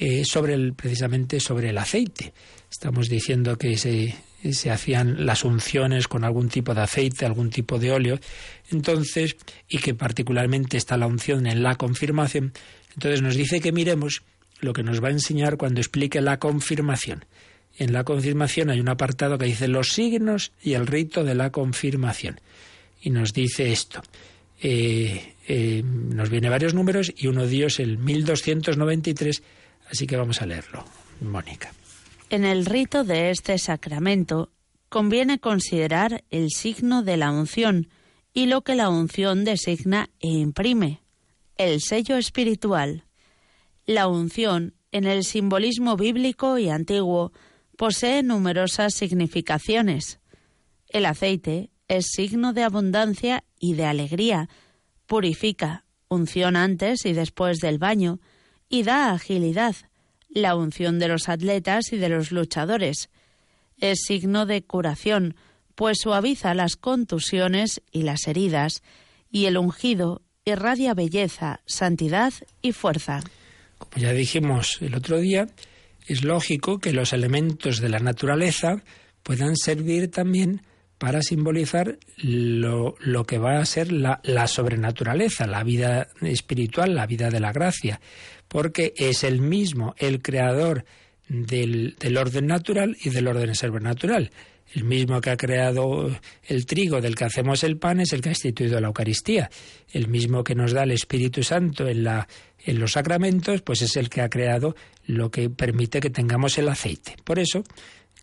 [0.02, 2.32] eh, sobre el, precisamente sobre el aceite.
[2.70, 7.78] Estamos diciendo que eh, se hacían las unciones con algún tipo de aceite, algún tipo
[7.78, 8.18] de óleo,
[8.70, 9.36] entonces,
[9.68, 12.54] y que particularmente está la unción en la confirmación,
[12.94, 14.22] entonces nos dice que miremos
[14.60, 17.26] lo que nos va a enseñar cuando explique la confirmación.
[17.76, 21.50] En la confirmación hay un apartado que dice los signos y el rito de la
[21.50, 22.40] confirmación.
[23.02, 24.02] Y nos dice esto.
[24.62, 29.42] Eh, eh, nos viene varios números y uno de ellos el 1293,
[29.90, 30.84] así que vamos a leerlo.
[31.20, 31.72] Mónica.
[32.30, 34.50] En el rito de este sacramento
[34.88, 37.88] conviene considerar el signo de la unción
[38.32, 41.02] y lo que la unción designa e imprime,
[41.56, 43.04] el sello espiritual.
[43.86, 47.32] La unción, en el simbolismo bíblico y antiguo,
[47.76, 50.20] posee numerosas significaciones.
[50.88, 54.48] El aceite es signo de abundancia y de alegría,
[55.06, 58.20] purifica, unción antes y después del baño,
[58.70, 59.76] y da agilidad,
[60.30, 63.10] la unción de los atletas y de los luchadores.
[63.76, 65.34] Es signo de curación,
[65.74, 68.82] pues suaviza las contusiones y las heridas,
[69.30, 73.20] y el ungido irradia belleza, santidad y fuerza.
[73.78, 75.48] Como ya dijimos el otro día,
[76.06, 78.82] es lógico que los elementos de la naturaleza
[79.22, 80.62] puedan servir también
[80.98, 82.94] para simbolizar lo,
[83.26, 88.00] que va a ser la, la, sobrenaturaleza, la vida espiritual, la vida de la gracia,
[88.50, 90.84] porque es el mismo el creador
[91.28, 94.32] del, del orden natural y del orden sobrenatural.
[94.74, 96.10] El mismo que ha creado
[96.46, 99.50] el trigo del que hacemos el pan es el que ha instituido la Eucaristía.
[99.92, 102.26] El mismo que nos da el Espíritu Santo en, la,
[102.64, 104.74] en los sacramentos, pues es el que ha creado
[105.06, 107.16] lo que permite que tengamos el aceite.
[107.22, 107.62] Por eso,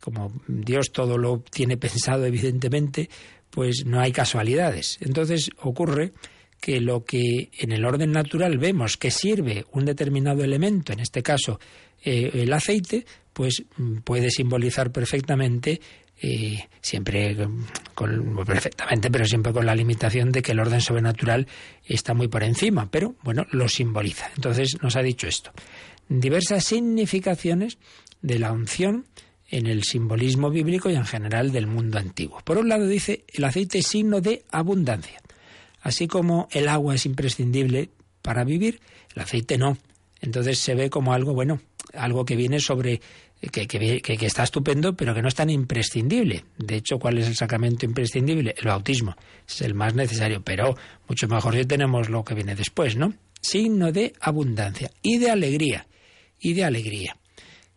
[0.01, 3.09] como Dios todo lo tiene pensado, evidentemente,
[3.49, 4.97] pues no hay casualidades.
[4.99, 6.11] Entonces ocurre
[6.59, 11.21] que lo que en el orden natural vemos que sirve un determinado elemento, en este
[11.23, 11.59] caso
[12.03, 15.79] eh, el aceite, pues mm, puede simbolizar perfectamente
[16.19, 17.37] eh, siempre
[17.93, 21.47] con, perfectamente, pero siempre con la limitación de que el orden sobrenatural
[21.85, 24.31] está muy por encima, pero bueno, lo simboliza.
[24.35, 25.51] Entonces nos ha dicho esto.
[26.09, 27.77] Diversas significaciones
[28.21, 29.05] de la unción
[29.49, 32.41] en el simbolismo bíblico y en general del mundo antiguo.
[32.43, 35.21] Por un lado dice, el aceite es signo de abundancia.
[35.87, 38.81] Así como el agua es imprescindible para vivir,
[39.15, 39.77] el aceite no.
[40.19, 41.61] Entonces se ve como algo, bueno,
[41.93, 42.99] algo que viene sobre,
[43.39, 46.43] que, que, que, está estupendo, pero que no es tan imprescindible.
[46.57, 48.53] De hecho, ¿cuál es el sacramento imprescindible?
[48.57, 49.15] El bautismo.
[49.47, 50.75] Es el más necesario, pero
[51.07, 53.13] mucho mejor si tenemos lo que viene después, ¿no?
[53.39, 55.87] Signo de abundancia y de alegría.
[56.37, 57.15] Y de alegría.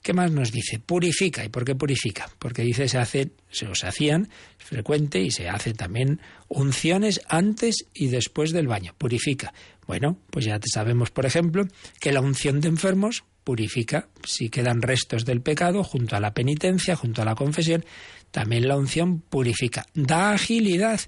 [0.03, 0.79] ¿Qué más nos dice?
[0.79, 1.45] Purifica.
[1.45, 2.31] ¿Y por qué purifica?
[2.39, 7.85] Porque dice se hacen, se os hacían, es frecuente, y se hace también unciones antes
[7.93, 8.95] y después del baño.
[8.97, 9.53] Purifica.
[9.87, 11.67] Bueno, pues ya sabemos, por ejemplo,
[12.01, 14.09] que la unción de enfermos purifica.
[14.25, 17.85] Si quedan restos del pecado, junto a la penitencia, junto a la confesión,
[18.31, 19.85] también la unción purifica.
[19.95, 21.01] Da agilidad.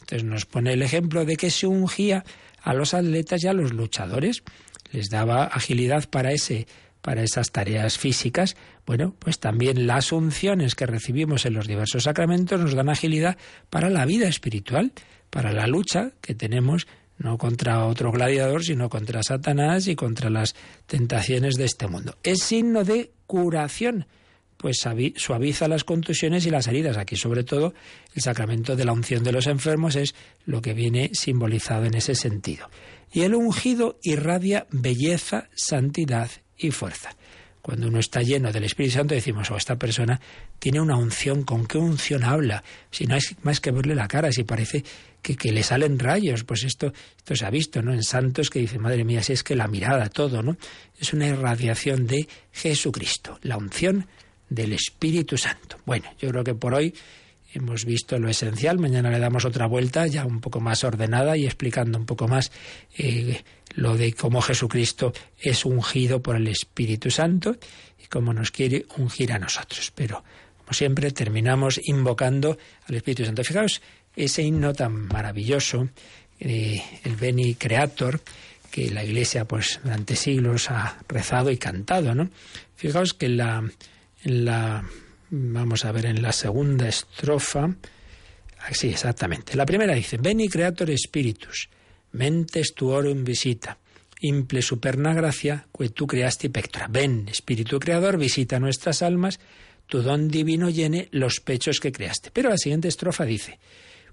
[0.00, 2.24] Entonces nos pone el ejemplo de que se ungía
[2.62, 4.42] a los atletas y a los luchadores.
[4.90, 6.66] Les daba agilidad para ese
[7.08, 8.54] para esas tareas físicas,
[8.84, 13.38] bueno, pues también las unciones que recibimos en los diversos sacramentos nos dan agilidad
[13.70, 14.92] para la vida espiritual,
[15.30, 16.86] para la lucha que tenemos
[17.16, 20.54] no contra otro gladiador, sino contra Satanás y contra las
[20.84, 22.14] tentaciones de este mundo.
[22.22, 24.04] Es signo de curación,
[24.58, 24.86] pues
[25.16, 26.98] suaviza las contusiones y las heridas.
[26.98, 27.72] Aquí, sobre todo,
[28.14, 32.14] el sacramento de la unción de los enfermos es lo que viene simbolizado en ese
[32.14, 32.68] sentido.
[33.10, 36.28] Y el ungido irradia belleza, santidad
[36.58, 37.10] y fuerza.
[37.62, 40.18] Cuando uno está lleno del Espíritu Santo decimos, oh, esta persona
[40.58, 42.62] tiene una unción, ¿con qué unción habla?
[42.90, 44.84] Si no es más que verle la cara, si parece
[45.20, 47.92] que, que, le salen rayos, pues esto, esto se ha visto, ¿no?
[47.92, 50.56] En santos que dicen, madre mía, si es que la mirada, todo, ¿no?
[50.98, 54.06] Es una irradiación de Jesucristo, la unción
[54.48, 55.76] del Espíritu Santo.
[55.84, 56.94] Bueno, yo creo que por hoy
[57.52, 58.78] hemos visto lo esencial.
[58.78, 62.50] Mañana le damos otra vuelta ya un poco más ordenada y explicando un poco más
[62.96, 63.42] eh,
[63.78, 67.56] lo de cómo Jesucristo es ungido por el Espíritu Santo
[68.02, 69.92] y cómo nos quiere ungir a nosotros.
[69.94, 70.24] Pero,
[70.58, 73.44] como siempre, terminamos invocando al Espíritu Santo.
[73.44, 73.80] Fijaos
[74.16, 75.88] ese himno tan maravilloso,
[76.40, 78.20] eh, el Beni Creator,
[78.70, 82.30] que la Iglesia pues durante siglos ha rezado y cantado, ¿no?
[82.74, 83.62] Fijaos que la,
[84.24, 84.84] en la
[85.30, 87.68] Vamos a ver en la segunda estrofa.
[88.60, 89.56] Ah, sí, exactamente.
[89.56, 91.68] La primera dice, Veni creator spiritus,
[92.18, 92.74] mentes
[93.06, 93.78] in visita,
[94.20, 96.88] imple superna gracia, que tú creaste pectora.
[96.88, 99.38] Ven, Espíritu Creador, visita nuestras almas,
[99.86, 102.30] tu don divino llene los pechos que creaste.
[102.32, 103.58] Pero la siguiente estrofa dice,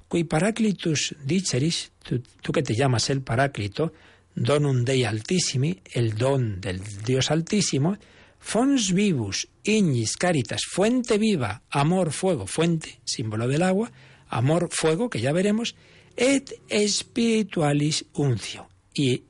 [0.08, 3.92] Qui paraclitus diceris, tú, tú que te llamas el paráclito,
[4.36, 7.98] donum Dei altissimi, el don del Dios altísimo,
[8.38, 13.92] fons vivus, ignis caritas, fuente viva, amor, fuego, fuente, símbolo del agua,
[14.28, 15.76] amor, fuego, que ya veremos,
[16.16, 16.54] et
[16.88, 19.24] spiritualis uncio, y,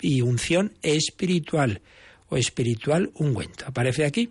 [0.00, 1.80] y unción espiritual,
[2.28, 3.66] o espiritual ungüento.
[3.66, 4.30] Aparece aquí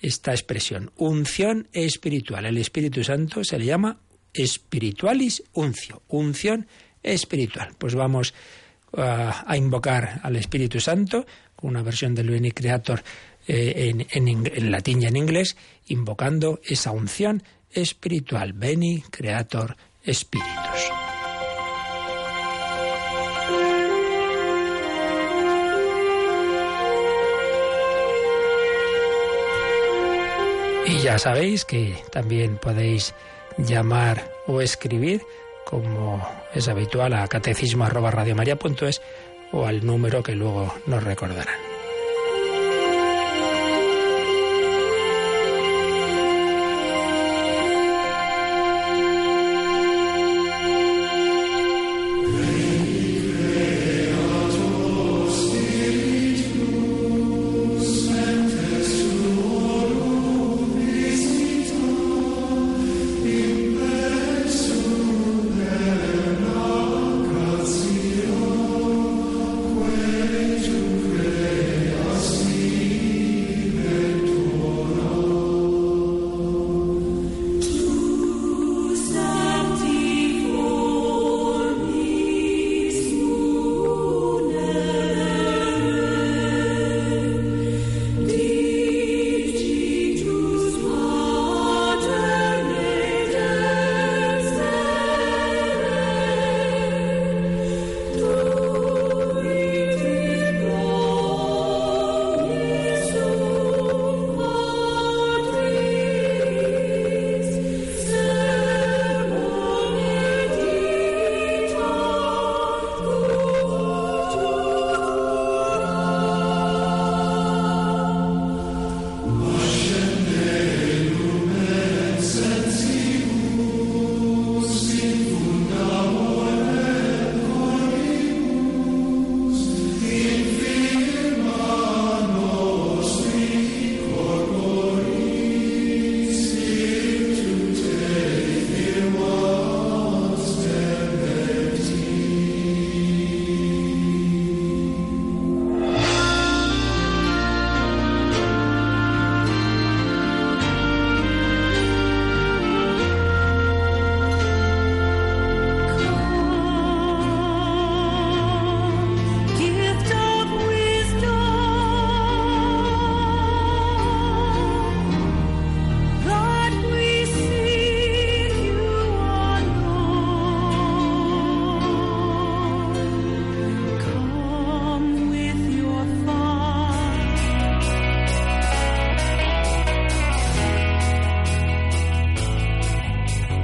[0.00, 2.46] esta expresión, unción espiritual.
[2.46, 3.98] El Espíritu Santo se le llama
[4.32, 6.66] espiritualis uncio, unción
[7.02, 7.74] espiritual.
[7.78, 8.34] Pues vamos
[8.96, 11.26] a, invocar al Espíritu Santo
[11.56, 13.02] con una versión del Beni Creator
[13.46, 19.76] eh, en, en, latín y en inglés, invocando esa unción espiritual, Beni Creator
[20.06, 21.17] Spiritus.
[30.88, 33.12] Y ya sabéis que también podéis
[33.58, 35.20] llamar o escribir,
[35.66, 38.10] como es habitual, a catecismo arroba
[39.52, 41.67] o al número que luego nos recordarán.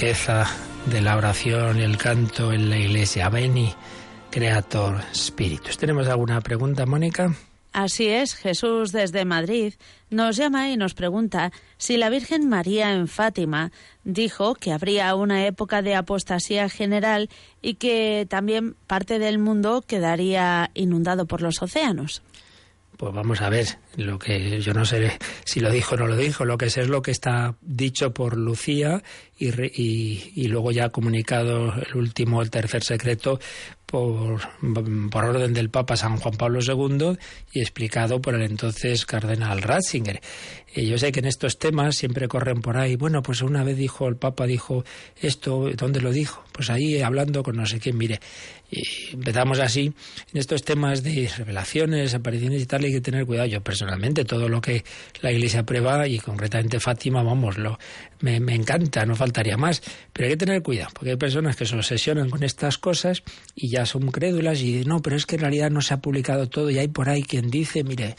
[0.00, 0.46] riqueza
[0.86, 3.28] de la oración y el canto en la iglesia.
[3.28, 3.74] Veni,
[4.30, 5.76] Creator Spiritus.
[5.76, 7.34] ¿Tenemos alguna pregunta, Mónica?
[7.74, 9.74] Así es, Jesús desde Madrid
[10.08, 13.72] nos llama y nos pregunta si la Virgen María en Fátima
[14.02, 17.28] dijo que habría una época de apostasía general
[17.60, 22.22] y que también parte del mundo quedaría inundado por los océanos.
[22.96, 23.66] Pues vamos a ver,
[23.96, 26.82] lo que yo no sé si lo dijo o no lo dijo, lo que sé
[26.82, 29.02] es lo que está dicho por Lucía
[29.38, 33.40] y, luego ya ha comunicado el último, el tercer secreto,
[33.90, 34.40] por,
[35.10, 37.18] por, orden del Papa San Juan Pablo II
[37.52, 40.20] y explicado por el entonces cardenal Ratzinger.
[40.72, 42.94] Y yo sé que en estos temas siempre corren por ahí.
[42.94, 44.84] Bueno, pues una vez dijo el Papa, dijo
[45.20, 46.44] esto, ¿dónde lo dijo?
[46.52, 47.98] Pues ahí hablando con no sé quién.
[47.98, 48.20] Mire,
[48.70, 49.92] y empezamos así.
[50.32, 53.48] En estos temas de revelaciones, apariciones y tal, hay que tener cuidado.
[53.48, 54.84] Yo personalmente, todo lo que
[55.22, 57.78] la Iglesia prueba, y concretamente Fátima, vamos, lo,
[58.20, 59.82] me, me encanta, no faltaría más.
[60.12, 63.24] Pero hay que tener cuidado, porque hay personas que se obsesionan con estas cosas
[63.56, 66.48] y ya son crédulas y no, pero es que en realidad no se ha publicado
[66.48, 68.16] todo y hay por ahí quien dice, mire,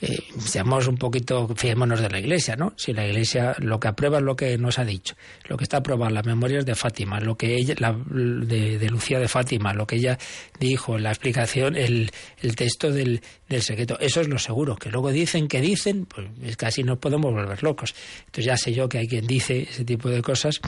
[0.00, 2.72] eh, seamos un poquito, fiémonos de la Iglesia, ¿no?
[2.76, 5.16] Si la Iglesia lo que aprueba es lo que nos ha dicho,
[5.48, 9.26] lo que está aprobado, las memorias de Fátima, lo que ella, la, de, Lucía de
[9.26, 10.18] Fátima, lo que ella
[10.60, 12.10] dijo, la explicación, el,
[12.54, 14.76] texto del, del, secreto, eso es lo seguro.
[14.76, 17.94] Que luego dicen que dicen, pues es casi nos podemos volver locos.
[18.26, 20.60] Entonces ya sé yo que hay quien dice ese tipo de cosas,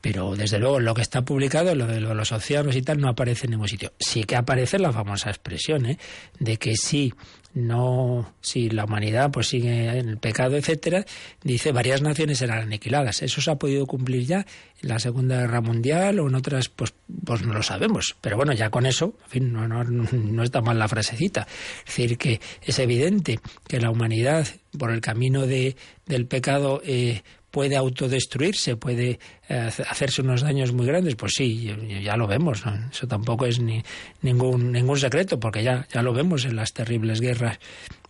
[0.00, 3.46] pero desde luego lo que está publicado, lo de los océanos y tal, no aparece
[3.46, 3.92] en ningún sitio.
[4.00, 5.98] Sí que aparece la famosa expresión, ¿eh?
[6.40, 7.14] de que sí
[7.54, 11.04] no, si la humanidad pues sigue en el pecado, etcétera,
[11.42, 13.22] dice varias naciones serán aniquiladas.
[13.22, 14.46] Eso se ha podido cumplir ya
[14.80, 16.94] en la Segunda Guerra Mundial o en otras, pues,
[17.24, 18.16] pues no lo sabemos.
[18.20, 21.46] Pero bueno, ya con eso, fin, no, no, no está mal la frasecita.
[21.80, 23.38] Es decir, que es evidente
[23.68, 24.48] que la humanidad,
[24.78, 25.76] por el camino de,
[26.06, 27.22] del pecado, eh,
[27.52, 31.70] puede autodestruirse, puede eh, hacerse unos daños muy grandes, pues sí,
[32.02, 33.82] ya lo vemos, eso tampoco es ni,
[34.22, 37.60] ningún, ningún secreto, porque ya, ya lo vemos en las terribles guerras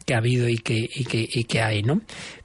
[0.07, 2.01] que ha habido y que, y que, y que hay, ¿no?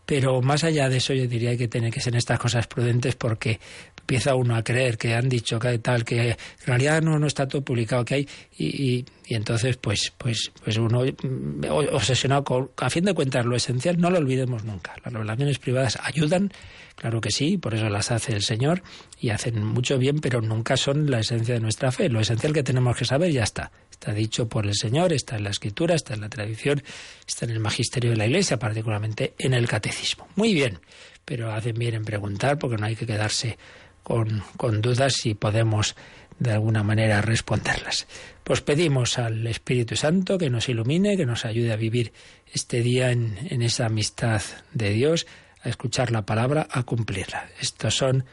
[0.07, 3.59] Pero más allá de eso, yo diría que tiene que ser estas cosas prudentes porque
[4.07, 7.45] empieza uno a creer que han dicho que tal, que en realidad no, no está
[7.45, 12.89] todo publicado que hay, y, y, entonces pues, pues, pues uno mm, obsesionado con, a
[12.89, 14.95] fin de cuentas, lo esencial no lo olvidemos nunca.
[15.03, 16.53] Las relaciones privadas ayudan,
[16.95, 18.81] claro que sí, por eso las hace el Señor
[19.19, 22.07] y hacen mucho bien, pero nunca son la esencia de nuestra fe.
[22.07, 23.73] Lo esencial que tenemos que saber ya está.
[23.91, 26.81] Está dicho por el Señor, está en la Escritura, está en la tradición,
[27.27, 30.29] está en el magisterio de la Iglesia, particularmente en el catecismo.
[30.37, 30.79] Muy bien,
[31.25, 33.57] pero hacen bien en preguntar porque no hay que quedarse
[34.07, 35.95] con, dudas si podemos
[36.39, 38.07] de alguna manera responderlas.
[38.43, 42.13] Pues pedimos al Espíritu Santo que nos ilumine, que nos ayude a vivir
[42.53, 44.41] este día en, en, esa amistad
[44.71, 45.27] de Dios,
[45.61, 47.49] a escuchar la palabra, a cumplirla.
[47.59, 48.23] Estos son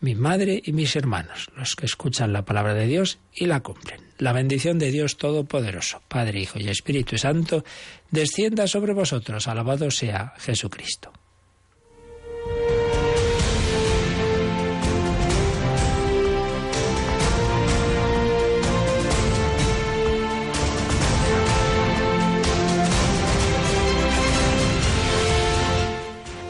[0.00, 4.00] mi madre y mis hermanos, los que escuchan la palabra de Dios y la cumplen.
[4.18, 7.64] La bendición de Dios Todopoderoso, Padre, Hijo y Espíritu Santo,
[8.10, 9.46] descienda sobre vosotros.
[9.46, 11.12] Alabado sea Jesucristo.